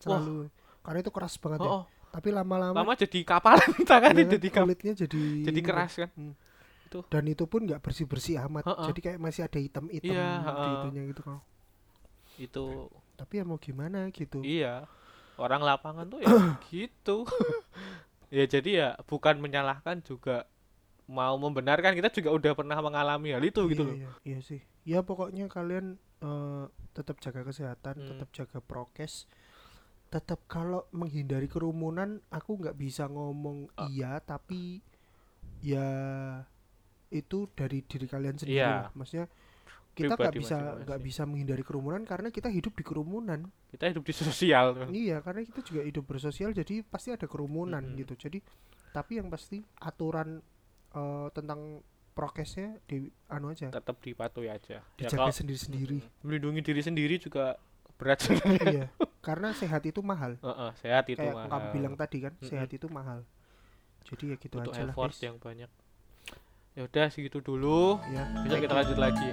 Selalu. 0.00 0.48
Karena 0.84 0.98
itu 1.00 1.12
keras 1.12 1.36
banget 1.40 1.64
ya. 1.64 1.68
Oh, 1.68 1.72
oh, 1.80 1.84
tapi 2.08 2.28
lama-lama 2.32 2.74
lama 2.74 2.94
jadi 2.96 3.18
kapalan 3.22 3.70
ya 3.78 3.84
tangannya 3.86 4.24
kan, 4.24 4.32
jadi 4.40 4.48
kulitnya 4.48 4.92
jadi 4.96 5.22
jadi 5.44 5.60
keras 5.60 5.92
kan 6.00 6.10
dan 7.12 7.24
itu 7.28 7.44
pun 7.44 7.68
nggak 7.68 7.84
bersih 7.84 8.08
bersih 8.08 8.40
amat 8.48 8.64
Heeh. 8.64 8.86
jadi 8.92 9.00
kayak 9.04 9.18
masih 9.20 9.42
ada 9.44 9.58
hitam-hitam 9.60 10.08
Iya, 10.08 10.28
di 10.40 10.48
heeh. 10.48 10.72
itunya 10.80 11.02
gitu 11.12 11.22
kan 11.22 11.38
itu 12.38 12.66
tapi 13.18 13.32
ya 13.42 13.44
mau 13.44 13.58
gimana 13.58 14.08
gitu 14.14 14.40
Iya, 14.40 14.86
orang 15.36 15.60
lapangan 15.60 16.06
tuh 16.08 16.22
ya 16.24 16.30
gitu. 16.72 17.26
ya 18.36 18.44
jadi 18.44 18.70
ya 18.70 18.88
bukan 19.08 19.40
menyalahkan 19.40 20.00
juga 20.04 20.48
mau 21.08 21.34
membenarkan 21.40 21.96
kita 21.96 22.12
juga 22.12 22.30
udah 22.36 22.52
pernah 22.52 22.78
mengalami 22.84 23.32
hal 23.32 23.40
itu 23.40 23.64
gitu 23.72 23.82
iya, 23.84 23.88
loh. 23.88 23.96
iya, 23.96 24.10
iya 24.24 24.38
sih 24.44 24.60
ya 24.84 25.00
pokoknya 25.04 25.48
kalian 25.48 25.96
eh, 26.20 26.64
tetap 26.92 27.16
jaga 27.20 27.44
kesehatan 27.44 27.96
Hmm. 27.96 28.08
tetap 28.12 28.28
jaga 28.32 28.58
prokes 28.60 29.24
tetap 30.08 30.40
kalau 30.46 30.88
menghindari 30.90 31.46
kerumunan 31.46 32.20
aku 32.28 32.56
nggak 32.56 32.74
bisa 32.74 33.04
ngomong 33.06 33.68
Ah. 33.74 33.86
iya 33.86 34.16
tapi 34.18 34.80
ya 35.60 35.86
itu 37.08 37.48
dari 37.52 37.80
diri 37.82 38.06
kalian 38.06 38.36
sendiri 38.36 38.58
Iya. 38.58 38.68
lah. 38.84 38.90
maksudnya 38.92 39.26
kita 39.92 40.14
nggak 40.14 40.34
bisa 40.34 40.56
nggak 40.80 41.00
bisa 41.02 41.22
menghindari 41.24 41.60
kerumunan 41.60 42.02
karena 42.02 42.30
kita 42.30 42.46
hidup 42.46 42.70
di 42.72 42.84
kerumunan 42.84 43.50
Kita 43.68 43.84
hidup 43.84 44.00
di 44.02 44.14
sosial. 44.14 44.86
iya 44.88 45.18
karena 45.18 45.42
kita 45.42 45.60
juga 45.60 45.82
hidup 45.82 46.04
bersosial 46.06 46.52
jadi 46.52 46.80
pasti 46.82 47.10
ada 47.10 47.26
kerumunan 47.26 47.82
Mm-mm. 47.82 47.98
gitu 47.98 48.14
jadi 48.16 48.38
tapi 48.90 49.18
yang 49.18 49.28
pasti 49.28 49.60
aturan 49.76 50.38
eh, 50.90 51.28
tentang 51.30 51.82
prokesnya 52.14 52.78
di 52.84 53.06
anu 53.28 53.50
aja 53.50 53.70
Tetap 53.70 54.00
dipatuhi 54.00 54.48
aja. 54.48 54.78
Ya 54.78 54.82
dijaga 54.96 55.18
kalau 55.20 55.34
sendiri-sendiri 55.34 55.98
Mm, 56.00 56.10
melindungi 56.24 56.60
diri 56.62 56.80
sendiri 56.80 57.14
juga 57.16 57.54
berat 57.98 58.18
sebenarnya. 58.20 58.62
iya 58.64 58.86
karena 59.26 59.50
sehat 59.52 59.82
itu 59.82 60.00
mahal 60.00 60.38
Heeh, 60.38 60.70
sehat 60.78 61.04
itu 61.06 61.18
kayak 61.18 61.34
mahal. 61.34 61.50
kamu 61.50 61.66
bilang 61.74 61.94
tadi 61.94 62.18
kan 62.22 62.32
Mm-mm. 62.32 62.46
sehat 62.46 62.70
itu 62.70 62.86
mahal 62.88 63.26
jadi 64.06 64.24
ya 64.24 64.36
gitu 64.38 64.56
Butuh 64.56 64.72
aja 64.72 64.82
lah 64.82 64.94
effort 64.94 65.10
guys 65.10 65.20
yang 65.20 65.36
banyak. 65.36 65.70
ya 66.72 66.82
udah 66.84 67.06
segitu 67.10 67.38
dulu 67.38 67.98
ya 68.08 68.22
thank 68.46 68.62
kita 68.62 68.70
you. 68.70 68.78
lanjut 68.78 68.98
lagi 68.98 69.28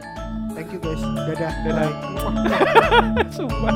thank 0.51 0.69
you 0.69 0.79
guys 0.79 0.99
dadah 1.23 1.53
Dadah. 1.61 1.89
Sumpah 3.35 3.73